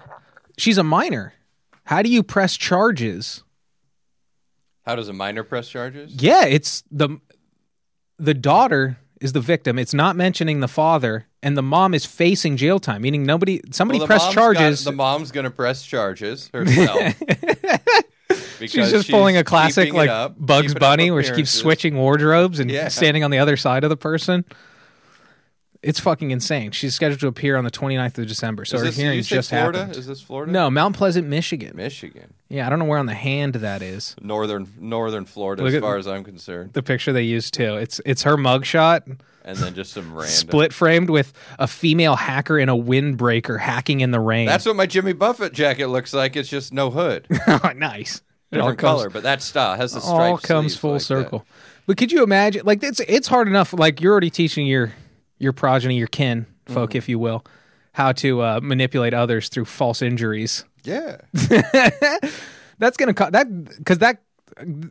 [0.57, 1.33] she's a minor.
[1.85, 3.43] How do you press charges?
[4.85, 6.11] How does a minor press charges?
[6.15, 7.19] Yeah, it's the
[8.17, 9.77] the daughter is the victim.
[9.79, 13.01] It's not mentioning the father, and the mom is facing jail time.
[13.01, 14.83] Meaning nobody, somebody Well, pressed charges.
[14.83, 17.15] got- the mom's gonna press charges herself.
[18.59, 22.59] she's because just pulling a classic like up, Bugs Bunny, where she keeps switching wardrobes
[22.59, 22.87] and Yeah.
[22.89, 24.45] standing on the other side of the person.
[25.81, 26.71] It's fucking insane.
[26.71, 28.65] She's scheduled to appear on the 29th of December.
[28.65, 29.77] So Is her this, you hearing say just Florida?
[29.79, 29.97] happened.
[29.97, 30.51] Is this Florida?
[30.51, 31.71] No, Mount Pleasant, Michigan.
[31.77, 34.13] Michigan, Yeah, I don't know where on the hand that is.
[34.21, 37.75] northern northern Florida, Look as at- far as I'm concerned, The picture they used too.
[37.77, 40.27] It's it's her mugshot, and then just some random.
[40.29, 44.47] split framed with a female hacker in a windbreaker hacking in the rain.
[44.47, 46.35] That's what my Jimmy Buffett jacket looks like.
[46.35, 48.21] It's just no hood, oh, nice.
[48.51, 50.11] It all different comes- color, but that style has the stripes.
[50.11, 51.45] all comes full circle.
[51.87, 52.63] But could you imagine?
[52.65, 53.71] Like it's it's hard enough.
[53.71, 54.91] Like you're already teaching your
[55.39, 56.97] your progeny, your kin folk, Mm-hmm.
[56.97, 57.43] if you will,
[57.93, 60.63] how to uh, manipulate others through false injuries.
[60.83, 61.17] Yeah,
[62.77, 64.21] That's gonna co- that because that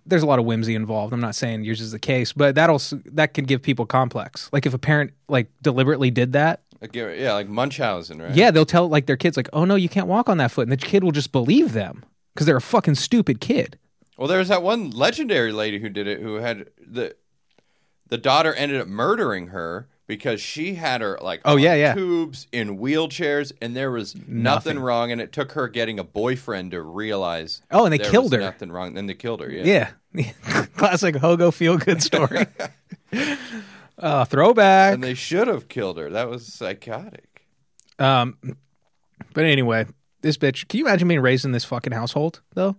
[0.07, 1.12] there's a lot of whimsy involved.
[1.12, 2.80] I'm not saying yours is the case, but that'll
[3.12, 4.51] that can give people complex.
[4.53, 8.34] Like if a parent like deliberately did that, Like, yeah, like Munchausen, right?
[8.34, 10.62] yeah, they'll tell like their kids like, "Oh no, you can't walk on that foot,"
[10.68, 13.78] and the kid will just believe them because they're a fucking stupid kid.
[14.18, 17.14] Well, there was that one legendary lady who did it, who had the
[18.09, 21.94] the daughter ended up murdering her because she had her like Oh, yeah, yeah.
[21.94, 24.78] tubes in wheelchairs, and there was nothing, Nothing.
[24.80, 27.62] wrong, and it took her getting a boyfriend to realize.
[27.70, 28.40] Oh, and they there killed was her.
[28.40, 28.94] Nothing wrong.
[28.94, 29.48] Then they killed her.
[29.48, 29.90] Yeah.
[30.12, 30.32] Yeah.
[30.76, 32.46] Classic Hogo feel good story.
[33.98, 34.94] uh, throwback.
[34.94, 36.11] And they should have killed her.
[36.11, 37.44] That was psychotic.
[38.00, 38.38] Um,
[39.34, 39.86] but anyway,
[40.22, 40.66] this bitch.
[40.68, 42.76] Can you imagine being raised in this fucking household though?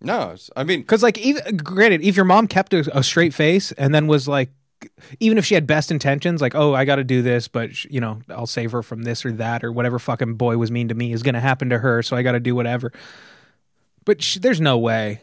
[0.00, 3.72] No, I mean, Because like, even granted, if your mom kept a, a straight face
[3.72, 4.50] and then was like,
[5.20, 7.86] even if she had best intentions, like, oh, I got to do this, but sh-
[7.90, 10.88] you know, I'll save her from this or that or whatever fucking boy was mean
[10.88, 12.92] to me is gonna happen to her, so I got to do whatever.
[14.04, 15.20] But sh- there's no way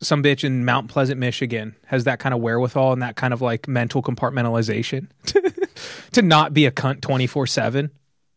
[0.00, 3.40] some bitch in Mount Pleasant, Michigan, has that kind of wherewithal and that kind of
[3.40, 5.06] like mental compartmentalization
[6.12, 7.90] to not be a cunt twenty four seven.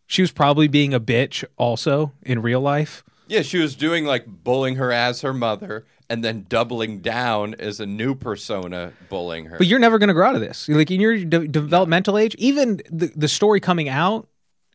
[0.07, 3.03] She was probably being a bitch also in real life.
[3.27, 7.79] yeah, she was doing like bullying her as her mother, and then doubling down as
[7.79, 9.57] a new persona bullying her.
[9.57, 10.67] But you're never going to grow out of this.
[10.69, 14.27] Like in your de- developmental age, even the, the story coming out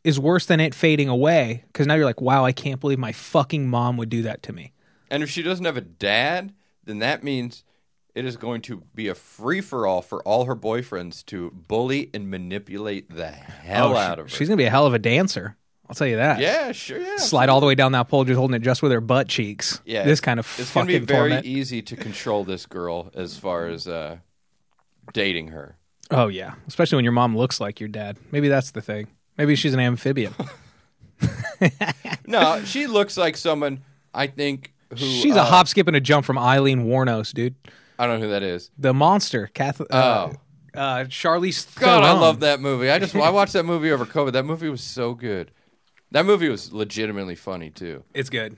[0.02, 3.12] is worse than it fading away because now you're like, wow, I can't believe my
[3.12, 4.72] fucking mom would do that to me.
[5.10, 6.54] And if she doesn't have a dad,
[6.84, 7.64] then that means
[8.14, 12.10] it is going to be a free for all for all her boyfriends to bully
[12.12, 14.28] and manipulate the oh, hell Oh, out of her.
[14.28, 15.56] She's going to be a hell of a dancer.
[15.90, 16.38] I'll tell you that.
[16.38, 17.16] yeah, sure, yeah.
[17.16, 19.80] Slide all the way down that pole, just holding it just with her butt cheeks.
[19.84, 21.44] Yeah, This kind of It's gonna be very torment.
[21.46, 24.18] easy to control this girl as far as uh,
[25.12, 25.76] dating her.
[26.12, 26.54] Oh, yeah.
[26.68, 28.18] Especially when your mom looks like your dad.
[28.30, 29.08] Maybe that's the thing.
[29.36, 30.32] Maybe she's an amphibian.
[32.26, 33.80] No, she looks like someone
[34.14, 37.54] I think who she's uh, a hop, skip, and a jump from Aileen Wuornos, dude.
[37.98, 38.70] I don't know who that is.
[38.78, 39.50] The monster.
[39.52, 40.28] Kath- uh,
[40.74, 40.80] Oh.
[40.80, 42.88] uh, Charlize God, I love that movie.
[42.90, 44.32] I just I watched that movie over COVID.
[44.32, 45.50] That movie was so good.
[46.12, 48.02] That movie was legitimately funny too.
[48.14, 48.56] It's good.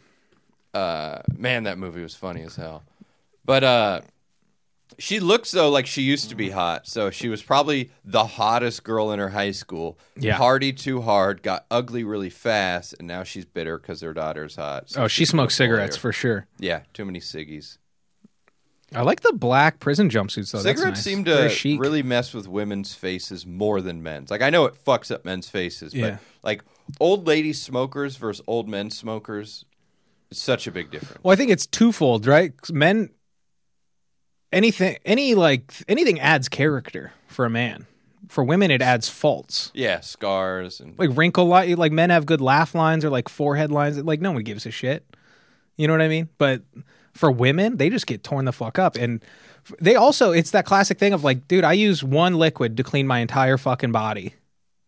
[0.72, 2.82] Uh, man, that movie was funny as hell.
[3.44, 4.00] But uh,
[4.98, 6.86] she looks though like she used to be hot.
[6.86, 9.98] So she was probably the hottest girl in her high school.
[10.16, 10.38] Yeah.
[10.38, 14.88] Party too hard, got ugly really fast, and now she's bitter because her daughter's hot.
[14.90, 16.00] So Oh, she smokes cigarettes her.
[16.00, 16.46] for sure.
[16.58, 17.78] Yeah, too many ciggies.
[18.94, 20.58] I like the black prison jumpsuits though.
[20.60, 21.02] Cigarettes nice.
[21.04, 24.30] seem to really mess with women's faces more than men's.
[24.30, 26.10] Like I know it fucks up men's faces, Yeah.
[26.10, 26.62] but like
[27.00, 29.64] old lady smokers versus old men smokers,
[30.30, 31.22] it's such a big difference.
[31.22, 32.52] Well, I think it's twofold, right?
[32.70, 33.10] Men,
[34.52, 37.86] anything, any like anything adds character for a man.
[38.28, 39.70] For women, it adds faults.
[39.74, 43.70] Yeah, scars and Like wrinkle line, like men have good laugh lines or like forehead
[43.70, 43.98] lines.
[43.98, 45.04] Like no one gives a shit.
[45.76, 46.28] You know what I mean?
[46.38, 46.62] But
[47.12, 49.22] for women, they just get torn the fuck up, and
[49.80, 53.06] they also it's that classic thing of like, dude, I use one liquid to clean
[53.06, 54.34] my entire fucking body.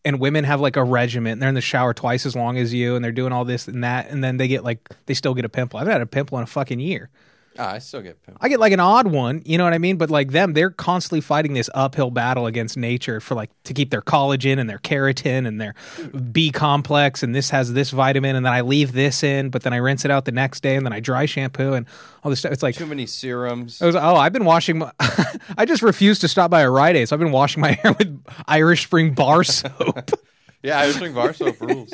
[0.06, 1.38] And women have like a regimen.
[1.38, 3.82] They're in the shower twice as long as you, and they're doing all this and
[3.84, 5.78] that, and then they get like they still get a pimple.
[5.78, 7.08] I haven't had a pimple in a fucking year.
[7.58, 8.36] Ah, I still get pimped.
[8.40, 9.96] I get like an odd one, you know what I mean?
[9.96, 13.90] But like them, they're constantly fighting this uphill battle against nature for like to keep
[13.90, 15.74] their collagen and their keratin and their
[16.32, 19.72] B complex and this has this vitamin and then I leave this in, but then
[19.72, 21.86] I rinse it out the next day and then I dry shampoo and
[22.22, 22.52] all this stuff.
[22.52, 23.80] It's like Too many serums.
[23.80, 24.92] Was, oh, I've been washing my
[25.58, 27.92] I just refused to stop by a Rite Aid, so I've been washing my hair
[27.92, 30.10] with Irish Spring bar soap.
[30.62, 31.92] Yeah, I was doing bar soap rules.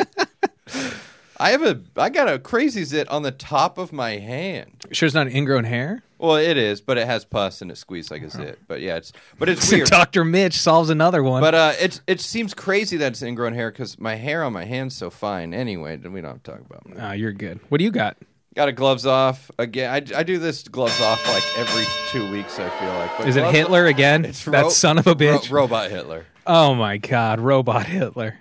[1.41, 4.85] I have a I got a crazy zit on the top of my hand.
[4.93, 6.03] sure it's not ingrown hair.
[6.19, 8.59] Well, it is, but it has pus and it squeezes like a zit.
[8.69, 9.89] But yeah, it's but it's weird.
[9.89, 10.23] Dr.
[10.23, 11.41] Mitch solves another one.
[11.41, 14.67] But uh, it's it seems crazy that it's ingrown hair because my hair on my
[14.67, 15.55] hand's so fine.
[15.55, 17.11] Anyway, then we don't have to talk about that.
[17.11, 17.59] oh, you're good.
[17.71, 18.19] What do you got?
[18.55, 19.91] Got a gloves off again.
[19.91, 22.59] I, I do this gloves off like every two weeks.
[22.59, 23.17] I feel like.
[23.17, 24.27] But Is it Hitler again?
[24.27, 25.51] It's that ro- son of a ro- bitch.
[25.51, 26.27] robot Hitler.
[26.47, 28.39] oh my god, robot Hitler.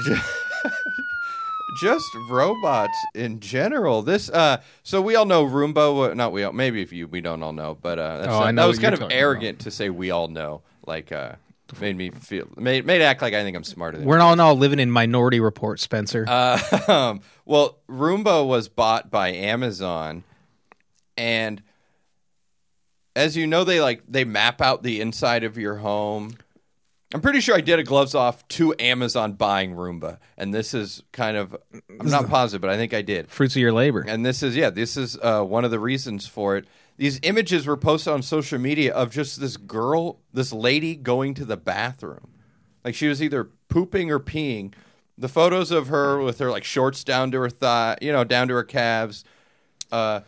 [1.80, 4.02] just robots in general.
[4.02, 7.42] This uh so we all know Roomba, not we all maybe if you we don't
[7.42, 10.10] all know, but uh that's Oh, I that was kind of arrogant to say we
[10.10, 10.62] all know.
[10.86, 11.32] Like uh
[11.80, 14.52] made me feel made made act like I think I'm smarter than We're all now
[14.52, 16.24] living in Minority Report, Spencer.
[16.26, 16.58] Uh,
[16.88, 20.24] um, well, Roomba was bought by Amazon,
[21.16, 21.62] and
[23.14, 26.34] as you know, they like they map out the inside of your home.
[27.14, 31.02] I'm pretty sure I did a gloves off to Amazon buying Roomba, and this is
[31.10, 31.56] kind of
[32.00, 33.30] I'm not positive, but I think I did.
[33.30, 34.04] Fruits of your labor.
[34.06, 36.66] And this is yeah, this is uh, one of the reasons for it.
[36.98, 41.46] These images were posted on social media of just this girl, this lady going to
[41.46, 42.34] the bathroom,
[42.84, 44.74] like she was either pooping or peeing.
[45.16, 48.48] The photos of her with her like shorts down to her thigh, you know, down
[48.48, 49.24] to her calves,
[49.90, 50.20] uh,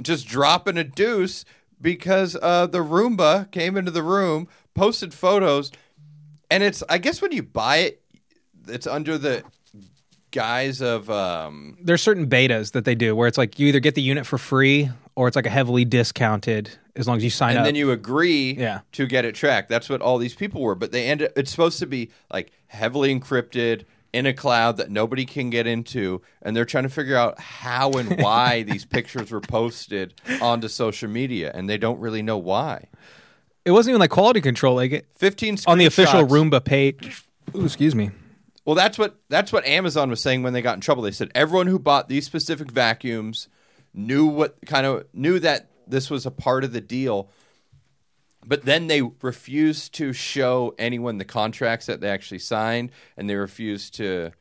[0.00, 1.44] just dropping a deuce
[1.80, 5.70] because uh, the Roomba came into the room, posted photos,
[6.50, 8.02] and it's I guess when you buy it,
[8.66, 9.42] it's under the
[10.30, 13.94] guise of um, There's certain betas that they do where it's like you either get
[13.94, 17.50] the unit for free or it's like a heavily discounted as long as you sign
[17.50, 17.60] and up.
[17.60, 18.80] And then you agree Yeah.
[18.92, 19.68] to get it tracked.
[19.68, 20.74] That's what all these people were.
[20.74, 25.26] But they end it's supposed to be like heavily encrypted in a cloud that nobody
[25.26, 29.40] can get into, and they're trying to figure out how and why these pictures were
[29.40, 32.86] posted onto social media, and they don't really know why.
[33.68, 34.76] It wasn't even like quality control.
[34.76, 36.50] Like it, Fifteen on the official screenshots.
[36.50, 37.24] Roomba page.
[37.54, 38.10] Ooh, excuse me.
[38.64, 41.02] Well, that's what that's what Amazon was saying when they got in trouble.
[41.02, 43.48] They said everyone who bought these specific vacuums
[43.92, 47.30] knew what kind of knew that this was a part of the deal,
[48.44, 53.36] but then they refused to show anyone the contracts that they actually signed, and they
[53.36, 54.32] refused to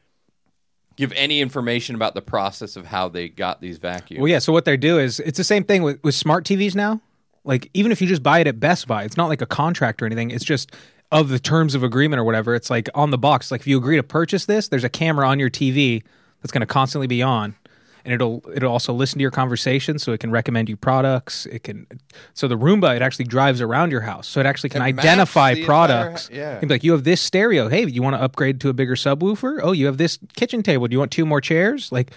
[0.97, 4.21] give any information about the process of how they got these vacuums.
[4.21, 4.39] Well, yeah.
[4.39, 7.01] So what they do is it's the same thing with, with smart TVs now.
[7.47, 10.01] Like even if you just buy it at Best Buy, it's not like a contract
[10.01, 10.29] or anything.
[10.31, 10.71] It's just
[11.11, 12.53] of the terms of agreement or whatever.
[12.53, 13.49] It's like on the box.
[13.49, 16.03] Like if you agree to purchase this, there's a camera on your TV
[16.41, 17.55] that's going to constantly be on,
[18.03, 21.45] and it'll it'll also listen to your conversation, so it can recommend you products.
[21.45, 21.87] It can
[22.33, 25.53] so the Roomba it actually drives around your house, so it actually can It identify
[25.53, 26.29] the entire products.
[26.31, 26.57] yeah.
[26.57, 27.69] It'd be like you have this stereo.
[27.69, 29.59] Hey, you want to upgrade to a bigger subwoofer?
[29.63, 30.87] Oh, you have this kitchen table.
[30.87, 31.91] Do you want two more chairs?
[31.93, 32.11] Like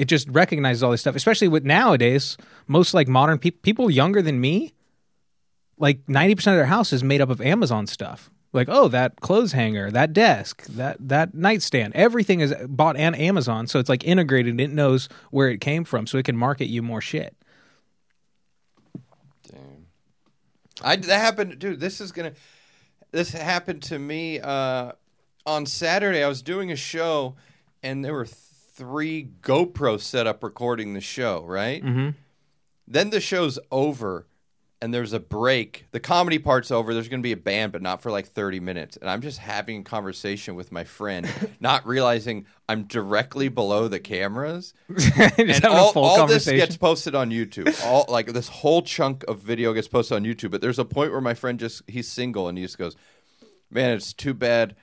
[0.00, 2.36] it just recognizes all this stuff especially with nowadays
[2.66, 4.72] most like modern peop people younger than me
[5.78, 9.52] like 90% of their house is made up of amazon stuff like oh that clothes
[9.52, 14.52] hanger that desk that that nightstand everything is bought on amazon so it's like integrated
[14.52, 17.36] and it knows where it came from so it can market you more shit
[19.50, 19.86] Damn.
[20.82, 21.80] I that happened, dude.
[21.80, 22.32] This is gonna.
[23.10, 24.92] This happened to me uh,
[25.44, 26.22] on Saturday.
[26.22, 27.34] I was doing a show,
[27.82, 28.28] and there were
[28.80, 31.44] three GoPro set up recording the show.
[31.46, 31.84] Right.
[31.84, 32.14] Mhm.
[32.88, 34.26] Then the show's over,
[34.80, 35.84] and there's a break.
[35.92, 36.94] The comedy part's over.
[36.94, 38.96] There's going to be a band, but not for like 30 minutes.
[38.96, 41.28] And I'm just having a conversation with my friend,
[41.60, 44.72] not realizing I'm directly below the cameras.
[45.36, 47.84] And all, full all this gets posted on YouTube.
[47.84, 50.50] All like this whole chunk of video gets posted on YouTube.
[50.50, 52.96] But there's a point where my friend just he's single and he just goes,
[53.70, 54.74] "Man, it's too bad."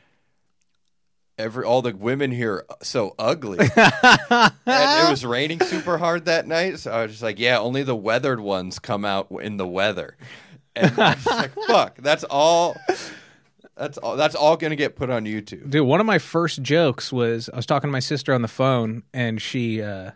[1.37, 3.59] Every all the women here are so ugly.
[3.75, 7.83] and it was raining super hard that night, so I was just like, "Yeah, only
[7.83, 10.17] the weathered ones come out in the weather."
[10.75, 12.75] And I was just like, "Fuck, that's all."
[13.75, 14.17] That's all.
[14.17, 15.69] That's all going to get put on YouTube.
[15.69, 18.47] Dude, one of my first jokes was I was talking to my sister on the
[18.47, 20.11] phone, and she uh,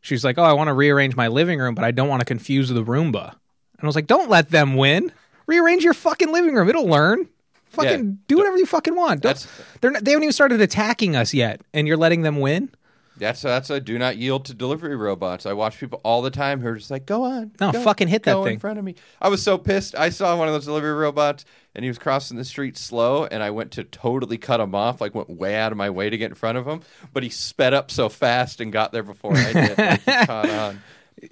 [0.00, 2.20] she was like, "Oh, I want to rearrange my living room, but I don't want
[2.20, 5.12] to confuse the Roomba." And I was like, "Don't let them win.
[5.46, 6.70] Rearrange your fucking living room.
[6.70, 7.28] It'll learn.
[7.76, 8.12] Fucking Yeah.
[8.28, 9.22] do whatever you fucking want.
[9.22, 9.48] Don't, That's-
[9.80, 12.70] they're not, they haven't even started attacking us yet, and you're letting them win.
[13.18, 15.46] That's that's a do not yield to delivery robots.
[15.46, 18.08] I watch people all the time who are just like, "Go on, No, go, fucking
[18.08, 19.94] hit that thing." in front of me." I was so pissed.
[19.96, 23.42] I saw one of those delivery robots, and he was crossing the street slow, and
[23.42, 25.00] I went to totally cut him off.
[25.00, 26.82] Like went way out of my way to get in front of him,
[27.14, 29.78] but he sped up so fast and got there before I did.
[29.78, 30.82] like, he caught on.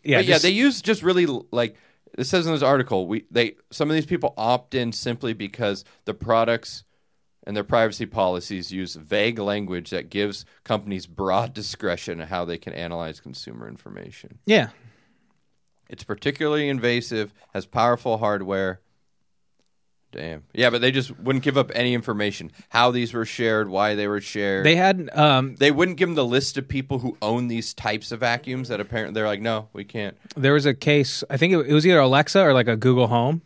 [0.03, 1.77] Yeah, but yeah, they use just really like
[2.17, 3.07] it says in this article.
[3.07, 6.85] We they some of these people opt in simply because the products
[7.47, 12.59] and their privacy policies use vague language that gives companies broad discretion in how they
[12.59, 14.39] can analyze consumer information.
[14.47, 14.71] yeah.
[15.91, 18.81] It's particularly invasive, has powerful hardware.
[20.15, 20.45] Damn.
[20.55, 22.53] Yeah, but they just wouldn't give up any information.
[22.69, 24.65] How these were shared, why they were shared.
[24.65, 28.13] They had um, they wouldn't give them the list of people who own these types
[28.13, 30.17] of vacuums that apparently they're like, no, we can't.
[30.37, 33.09] there was a case i think it, it was either alexa or like a google
[33.09, 33.43] home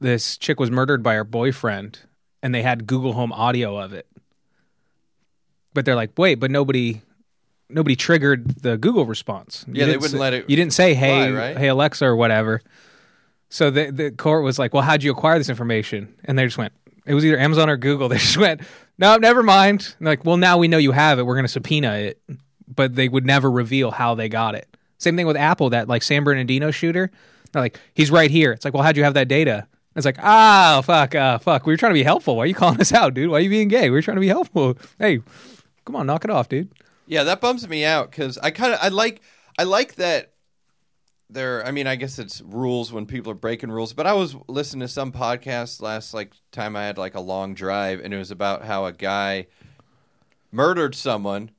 [0.00, 2.00] this chick was murdered by her boyfriend
[2.42, 4.06] and they had google home audio of it
[5.74, 7.02] but they're like wait but nobody
[7.68, 10.72] nobody triggered the google response You Yeah, they didn't wouldn't say- let it you didn't
[10.72, 11.56] say hey fly, right?
[11.58, 12.60] hey alexa or whatever
[13.50, 16.14] so the, the court was like well how'd you acquire this information?
[16.24, 16.72] And they just went
[17.04, 18.08] it was either amazon or google.
[18.08, 18.62] They just went
[18.96, 19.94] no never mind.
[19.98, 21.26] And like well now we know you have it.
[21.26, 22.22] We're going to subpoena it.
[22.72, 24.68] But they would never reveal how they got it.
[24.98, 27.10] Same thing with apple that like san bernardino shooter.
[27.52, 28.52] They're like he's right here.
[28.52, 29.66] It's like well how'd you have that data?
[29.96, 31.66] It's like ah fuck uh, fuck.
[31.66, 32.36] We were trying to be helpful.
[32.36, 33.30] Why are you calling us out dude?
[33.30, 33.90] Why are you being gay?
[33.90, 34.78] We were trying to be helpful.
[34.98, 35.20] Hey
[35.84, 36.70] come on knock it off dude.
[37.06, 39.20] Yeah, that bums me out because I kind of I like
[39.58, 40.30] I like that
[41.32, 41.64] there.
[41.66, 43.92] I mean, I guess it's rules when people are breaking rules.
[43.92, 47.54] But I was listening to some podcast last like time I had like a long
[47.54, 49.46] drive, and it was about how a guy
[50.52, 51.50] murdered someone,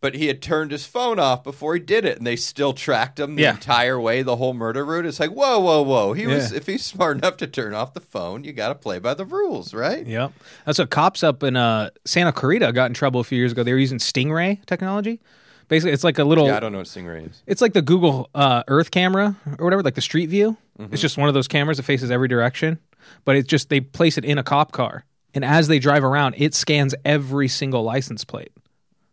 [0.00, 3.18] but he had turned his phone off before he did it, and they still tracked
[3.18, 3.52] him the Yeah.
[3.54, 5.06] entire way, the whole murder route.
[5.06, 6.12] It's like whoa, whoa, whoa.
[6.12, 8.98] He was if he's smart enough to turn off the phone, you got to play
[8.98, 10.06] by the rules, right?
[10.06, 10.32] Yep.
[10.66, 13.62] That's what cops up in uh, Santa Clarita got in trouble a few years ago.
[13.62, 15.20] They were using Stingray technology.
[15.68, 16.46] Basically, it's like a little.
[16.46, 17.42] Yeah, I don't know what Stingray is.
[17.46, 20.56] It's like the Google uh, Earth camera or whatever, like the Street View.
[20.78, 20.92] Mm-hmm.
[20.92, 22.78] It's just one of those cameras that faces every direction,
[23.24, 26.34] but it's just they place it in a cop car, and as they drive around,
[26.38, 28.52] it scans every single license plate.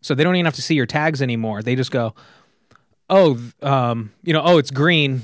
[0.02, 1.62] So they don't even have to see your tags anymore.
[1.62, 2.16] They just go,
[3.10, 5.22] "Oh, um, you know, oh, it's green.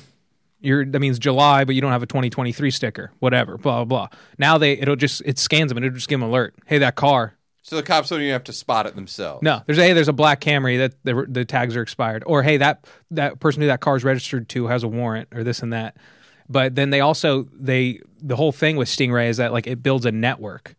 [0.60, 3.12] You're that means July, but you don't have a 2023 sticker.
[3.20, 6.20] Whatever, blah blah blah." Now they it'll just it scans them and it'll just give
[6.20, 6.56] them alert.
[6.66, 7.37] Hey, that car
[7.68, 9.44] So the cops don't even have to spot it themselves.
[9.44, 12.42] no, there's a hey, there's a black Camry that the the tags are expired, or
[12.42, 15.62] hey, that that person who that car is registered to has a warrant, or this
[15.62, 15.98] and that.
[16.48, 20.06] But then they also they the whole thing with Stingray is that like it builds
[20.06, 20.76] a network,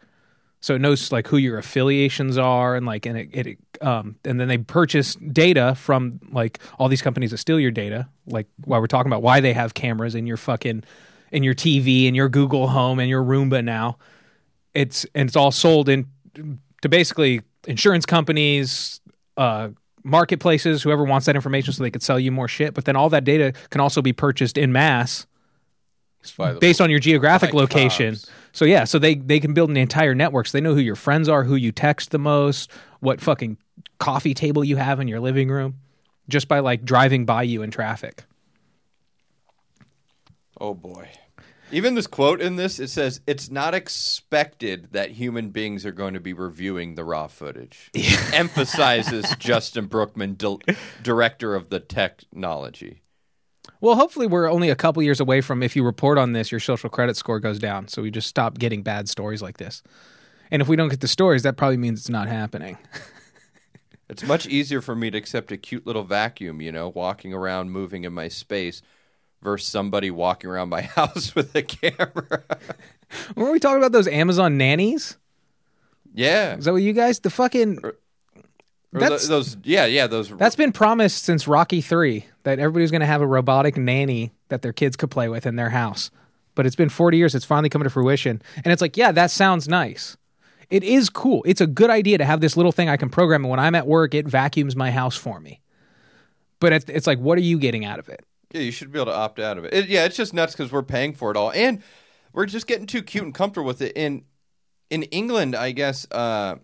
[0.62, 4.40] so it knows like who your affiliations are, and like and it, it um and
[4.40, 8.80] then they purchase data from like all these companies that steal your data, like while
[8.80, 10.84] we're talking about why they have cameras in your fucking
[11.32, 13.98] in your TV and your Google Home and your Roomba now
[14.74, 16.06] it's and it's all sold in
[16.82, 19.00] to basically insurance companies,
[19.36, 19.68] uh,
[20.04, 22.74] marketplaces, whoever wants that information, so they could sell you more shit.
[22.74, 25.26] But then all that data can also be purchased in mass
[26.60, 28.14] based on your geographic location.
[28.14, 28.30] cops.
[28.52, 30.46] So yeah, so they they can build an entire network.
[30.46, 32.70] So they know who your friends are, who you text the most,
[33.00, 33.56] what fucking
[33.98, 35.78] coffee table you have in your living room,
[36.28, 38.24] just by like driving by you in traffic.
[40.60, 41.08] Oh boy.
[41.70, 46.14] Even this quote in this, it says, it's not expected that human beings are going
[46.14, 47.90] to be reviewing the raw footage.
[48.32, 50.58] Emphasizes Justin Brookman, di-
[51.02, 53.02] director of the technology.
[53.80, 56.60] Well, hopefully we're only a couple years away from if you report on this, your
[56.60, 57.88] social credit score goes down.
[57.88, 59.82] So we just stop getting bad stories like this.
[60.50, 62.78] And if we don't get the stories, that probably means it's not happening.
[64.08, 67.70] It's much easier for me to accept a cute little vacuum, you know, walking around,
[67.70, 68.80] moving in my space,
[69.42, 72.42] versus somebody walking around my house with a camera.
[73.36, 75.16] Were we talking about those Amazon nannies?
[76.14, 76.56] yeah.
[76.56, 77.94] Is that what you guys the fucking Or
[78.92, 80.30] That's- tho- those, yeah, yeah, those.
[80.30, 84.62] That's been promised since Rocky 3 that everybody's going to have a robotic nanny that
[84.62, 86.10] their kids could play with in their house.
[86.54, 87.34] but it's been 40 years.
[87.36, 88.42] It's finally coming to fruition.
[88.64, 90.16] And it's like, yeah, that sounds nice.
[90.70, 91.42] It is cool.
[91.46, 93.44] It's a good idea to have this little thing I can program.
[93.44, 95.60] And when I'm at work, it vacuums my house for me.
[96.58, 98.24] But it's like, what are you getting out of it?
[98.52, 99.74] Yeah, you should be able to opt out of it.
[99.74, 101.82] it yeah, it's just nuts because we're paying for it all, and
[102.32, 103.92] we're just getting too cute and comfortable with it.
[103.96, 104.24] In
[104.90, 106.56] in England, I guess uh,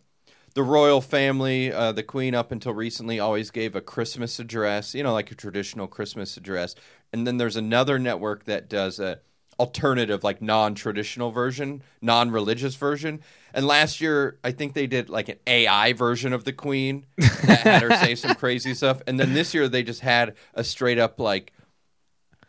[0.55, 4.95] the royal family, uh, the Queen, up until recently, always gave a Christmas address.
[4.95, 6.75] You know, like a traditional Christmas address.
[7.13, 9.21] And then there's another network that does a
[9.61, 13.21] alternative, like non-traditional version, non-religious version.
[13.53, 17.61] And last year, I think they did like an AI version of the Queen that
[17.61, 19.01] had her say some crazy stuff.
[19.07, 21.53] And then this year, they just had a straight up like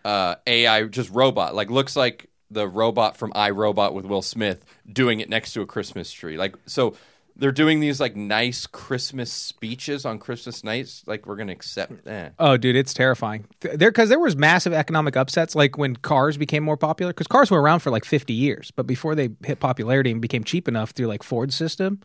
[0.05, 1.55] uh, AI, just robot.
[1.55, 5.65] Like looks like the robot from iRobot with Will Smith doing it next to a
[5.65, 6.37] Christmas tree.
[6.37, 6.95] Like so,
[7.35, 11.03] they're doing these like nice Christmas speeches on Christmas nights.
[11.07, 12.35] Like we're gonna accept that.
[12.37, 13.45] Oh, dude, it's terrifying.
[13.61, 17.11] There, because there was massive economic upsets, like when cars became more popular.
[17.11, 20.43] Because cars were around for like 50 years, but before they hit popularity and became
[20.43, 21.99] cheap enough through like Ford system,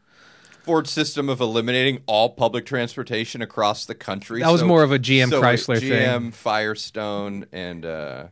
[0.62, 4.40] Ford's system of eliminating all public transportation across the country.
[4.40, 6.30] That was more of a GM so Chrysler GM, thing.
[6.32, 8.26] Firestone, and uh,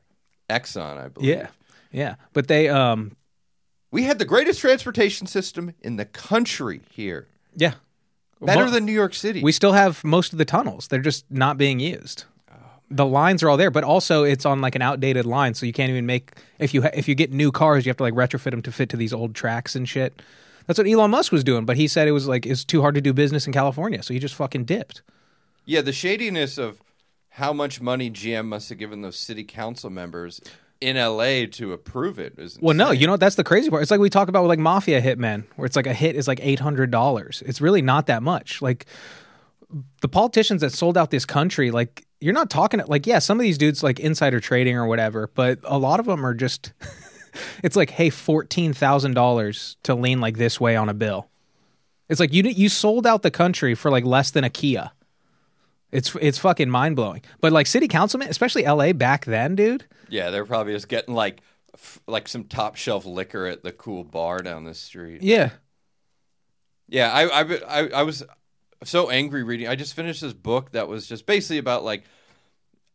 [0.50, 1.30] Exxon, I believe.
[1.30, 1.46] yeah,
[1.90, 2.14] yeah.
[2.32, 3.16] But they, um,
[3.90, 7.74] we had the greatest transportation system in the country here, yeah,
[8.40, 9.42] better Mo- than New York City.
[9.42, 10.88] we still have most of the tunnels.
[10.88, 12.24] They're just not being used.
[12.90, 15.74] The lines are all there, but also it's on like an outdated line, so you
[15.74, 18.14] can't even make if you ha- if you get new cars, you have to like
[18.14, 20.22] retrofit them to fit to these old tracks and shit.
[20.68, 22.94] That's what Elon Musk was doing, but he said it was like it's too hard
[22.94, 25.02] to do business in California, so he just fucking dipped.
[25.64, 26.82] Yeah, the shadiness of
[27.30, 30.42] how much money GM must have given those city council members
[30.80, 33.20] in LA to approve it Well, no, you know what?
[33.20, 33.82] That's the crazy part.
[33.82, 36.28] It's like we talk about with like mafia hitmen, where it's like a hit is
[36.28, 37.42] like eight hundred dollars.
[37.46, 38.60] It's really not that much.
[38.60, 38.84] Like
[40.02, 43.42] the politicians that sold out this country, like you're not talking like yeah, some of
[43.42, 46.74] these dudes like insider trading or whatever, but a lot of them are just.
[47.62, 51.28] it's like hey, fourteen thousand dollars to lean like this way on a bill.
[52.08, 54.90] It's like you you sold out the country for like less than a Kia.
[55.90, 57.22] It's it's fucking mind blowing.
[57.40, 58.92] But like city councilmen, especially L.A.
[58.92, 59.84] back then, dude.
[60.08, 61.40] Yeah, they're probably just getting like
[61.74, 65.22] f- like some top shelf liquor at the cool bar down the street.
[65.22, 65.50] Yeah,
[66.88, 68.22] Yeah, I, I I I was
[68.84, 69.68] so angry reading.
[69.68, 72.04] I just finished this book that was just basically about like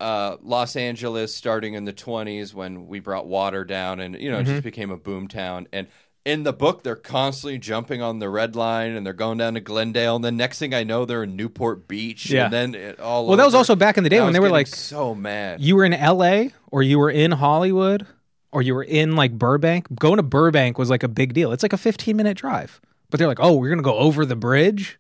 [0.03, 4.39] uh, Los Angeles starting in the 20s when we brought water down and you know
[4.39, 5.87] it just became a boom town and
[6.25, 9.59] in the book they're constantly jumping on the red line and they're going down to
[9.61, 12.45] Glendale and then next thing I know they're in Newport Beach Yeah.
[12.45, 14.39] and then it all Well, that was also back in the day I when they
[14.39, 15.61] were like so mad.
[15.61, 18.05] you were in LA or you were in Hollywood
[18.51, 21.51] or you were in like Burbank, going to Burbank was like a big deal.
[21.51, 22.79] It's like a 15 minute drive.
[23.09, 24.97] But they're like, "Oh, we're going to go over the bridge."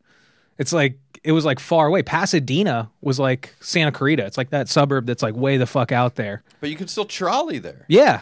[0.57, 2.03] It's like it was like far away.
[2.03, 4.25] Pasadena was like Santa Clarita.
[4.25, 6.43] It's like that suburb that's like way the fuck out there.
[6.59, 7.85] but you could still trolley there.
[7.87, 8.21] Yeah.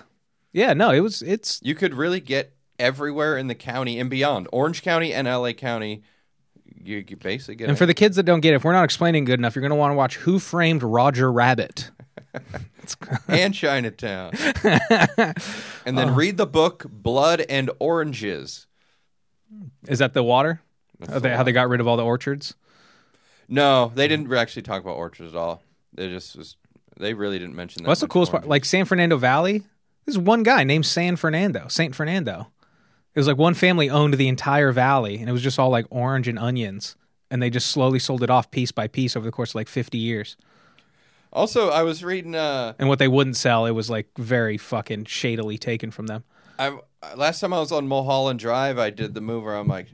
[0.54, 4.48] Yeah, no, it was it's You could really get everywhere in the county and beyond.
[4.52, 6.04] Orange County and LA County
[6.84, 8.84] you, you basically get and for the kids that don't get it, if we're not
[8.84, 11.92] explaining good enough, you're going to want to watch Who Framed Roger Rabbit.
[13.28, 14.32] and Chinatown.
[14.64, 16.14] and then uh.
[16.14, 18.68] read the book Blood and Oranges.
[19.88, 20.62] Is that the water?
[21.02, 22.54] That's How they, how they got rid of all the orchards?
[23.48, 25.62] No, they didn't actually talk about orchards at all.
[25.94, 26.56] They just was
[26.98, 27.90] they really didn't mention that.
[27.90, 28.48] What's the coolest part?
[28.48, 29.64] Like San Fernando Valley,
[30.06, 32.52] there's one guy named San Fernando, Saint Fernando.
[33.14, 35.86] It was like one family owned the entire valley, and it was just all like
[35.90, 36.96] orange and onions,
[37.30, 39.68] and they just slowly sold it off piece by piece over the course of like
[39.68, 40.38] 50 years.
[41.34, 45.06] Also, I was reading uh And what they wouldn't sell, it was like very fucking
[45.06, 46.24] shadily taken from them.
[46.60, 46.78] I
[47.16, 49.88] last time I was on Mulholland Drive, I did the move where I'm like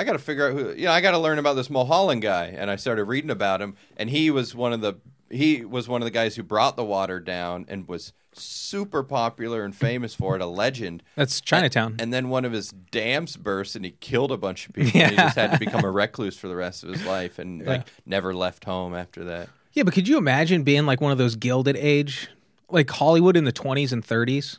[0.00, 2.22] I got to figure out who you know, I got to learn about this Mulholland
[2.22, 4.94] guy and I started reading about him and he was one of the
[5.28, 9.62] he was one of the guys who brought the water down and was super popular
[9.62, 11.02] and famous for it, a legend.
[11.16, 11.96] That's Chinatown.
[11.98, 14.98] And then one of his dams burst and he killed a bunch of people.
[14.98, 15.08] Yeah.
[15.08, 17.64] And he just had to become a recluse for the rest of his life and
[17.66, 19.50] like never left home after that.
[19.74, 22.28] yeah, but could you imagine being like one of those Gilded Age,
[22.70, 24.58] like Hollywood in the 20s and 30s?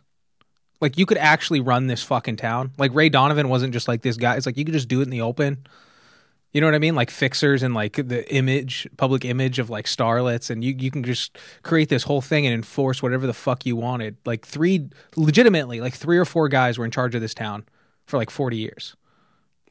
[0.82, 2.72] Like you could actually run this fucking town.
[2.78, 4.36] Like Ray Donovan wasn't just like this guy.
[4.36, 5.66] It's like you could just do it in the open.
[6.52, 6.96] You know what I mean?
[6.96, 11.04] Like fixers and like the image, public image of like starlets, and you you can
[11.04, 14.18] just create this whole thing and enforce whatever the fuck you wanted.
[14.26, 17.64] Like three, legitimately, like three or four guys were in charge of this town
[18.06, 18.96] for like forty years.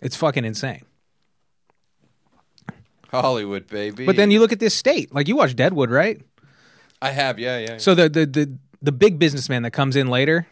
[0.00, 0.84] It's fucking insane.
[3.11, 4.06] Hollywood, baby.
[4.06, 5.12] But then you look at this state.
[5.14, 6.20] Like you watch Deadwood, right?
[7.02, 7.78] I have, yeah, yeah.
[7.78, 10.46] So the the the the big businessman that comes in later,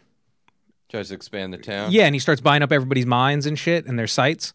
[0.89, 1.91] tries to expand the town.
[1.91, 4.51] yeah, and he starts buying up everybody's mines and shit and their sites.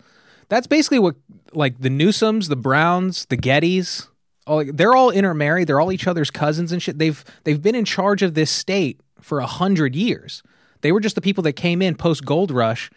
[0.48, 1.16] That's basically what
[1.52, 4.08] like the Newsoms, the Browns, the Gettys,
[4.46, 5.68] all they're all intermarried.
[5.68, 6.98] They're all each other's cousins and shit.
[6.98, 10.42] They've they've been in charge of this state for a hundred years.
[10.82, 12.90] They were just the people that came in post gold rush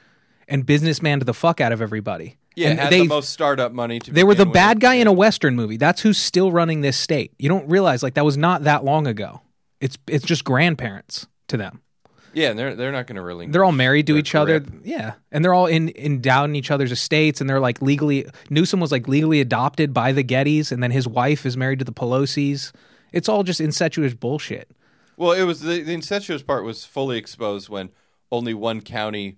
[0.49, 2.37] and businessman to the fuck out of everybody.
[2.55, 3.99] Yeah, and had they the most startup money.
[3.99, 4.53] To they were the with.
[4.53, 5.77] bad guy in a western movie.
[5.77, 7.31] That's who's still running this state.
[7.37, 9.41] You don't realize like that was not that long ago.
[9.79, 11.81] It's it's just grandparents to them.
[12.37, 13.47] Yeah, and they're they're not going to really.
[13.47, 14.59] They're all married to each other.
[14.59, 14.81] grip.
[14.83, 15.13] Yeah.
[15.31, 18.91] And they're all in endowed in each other's estates and they're like legally Newsom was
[18.91, 22.71] like legally adopted by the Gettys and then his wife is married to the Pelosi's.
[23.11, 24.69] It's all just incestuous bullshit.
[25.17, 27.89] Well, it was the, the incestuous part was fully exposed when
[28.31, 29.37] only one county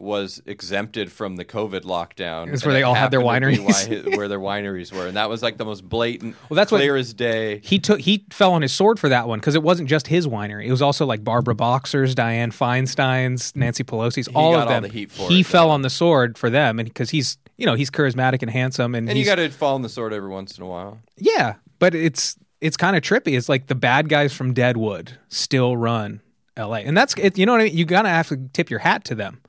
[0.00, 2.52] was exempted from the COVID lockdown.
[2.52, 4.08] It's where they all had their happened to be wineries.
[4.10, 6.78] why- where their wineries were, and that was like the most blatant, Well, that's what-
[6.78, 7.60] clear as day.
[7.64, 10.26] He took he fell on his sword for that one because it wasn't just his
[10.26, 10.66] winery.
[10.66, 14.82] It was also like Barbara Boxer's, Dianne Feinstein's, Nancy Pelosi's, all got of all them.
[14.84, 17.66] the heat for he it, fell on the sword for them, and because he's you
[17.66, 20.28] know he's charismatic and handsome, and, And you got to fall on the sword every
[20.30, 20.98] once in a while.
[21.16, 23.36] Yeah, but it's it's kind of trippy.
[23.36, 26.20] It's like the bad guys from Deadwood still run
[26.56, 26.80] L.A.
[26.80, 27.76] and that's it, you know what I mean.
[27.76, 29.40] You gotta have to tip your hat to them.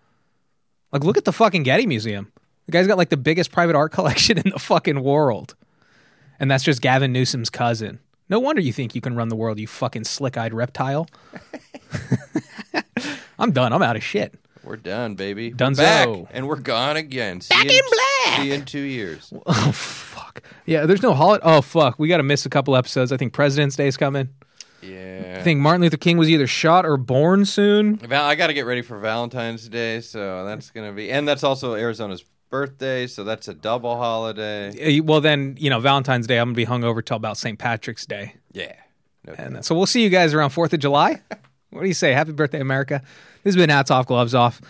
[0.91, 2.31] Like, look at the fucking Getty Museum.
[2.65, 5.55] The guy's got like the biggest private art collection in the fucking world,
[6.39, 7.99] and that's just Gavin Newsom's cousin.
[8.29, 11.07] No wonder you think you can run the world, you fucking slick-eyed reptile.
[13.39, 13.73] I'm done.
[13.73, 14.35] I'm out of shit.
[14.63, 15.49] We're done, baby.
[15.49, 15.77] We're Dunzo.
[15.77, 17.41] back, and we're gone again.
[17.41, 18.39] See Back you in black.
[18.41, 19.33] See you in two years.
[19.47, 20.43] Oh fuck.
[20.65, 21.41] Yeah, there's no holiday.
[21.45, 21.97] Oh fuck.
[21.97, 23.11] We got to miss a couple episodes.
[23.11, 24.29] I think President's Day's coming.
[24.81, 25.37] Yeah.
[25.39, 27.97] I think Martin Luther King was either shot or born soon.
[27.97, 31.43] Val- I got to get ready for Valentine's Day, so that's gonna be, and that's
[31.43, 34.99] also Arizona's birthday, so that's a double holiday.
[34.99, 36.37] Uh, Well, then you know Valentine's Day.
[36.39, 37.59] I'm gonna be hungover till about St.
[37.59, 38.73] Patrick's Day, Yeah.
[39.25, 41.21] No and uh, so we'll see you guys around Fourth of July.
[41.71, 42.13] what do you say?
[42.13, 43.01] Happy birthday, America!
[43.43, 44.61] This has been hats off, gloves off.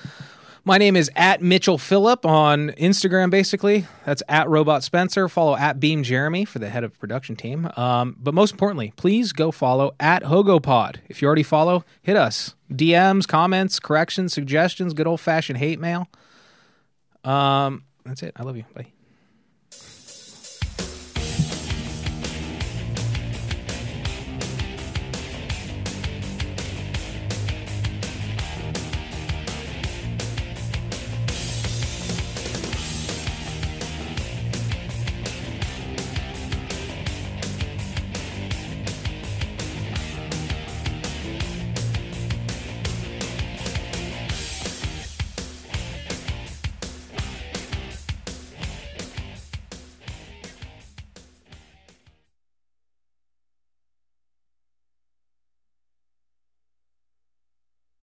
[0.66, 3.30] My name is at Mitchell Phillip on Instagram.
[3.30, 5.30] Basically, that's at Robot Spencer.
[5.30, 7.70] Follow at Beam Jeremy for the head of production team.
[7.78, 10.97] Um, but most importantly, please go follow at HogoPod.
[11.07, 16.07] If you already follow, hit us DMs, comments, corrections, suggestions, good old fashioned hate mail.
[17.24, 18.34] Um, that's it.
[18.36, 18.66] I love you.
[18.74, 18.88] Bye.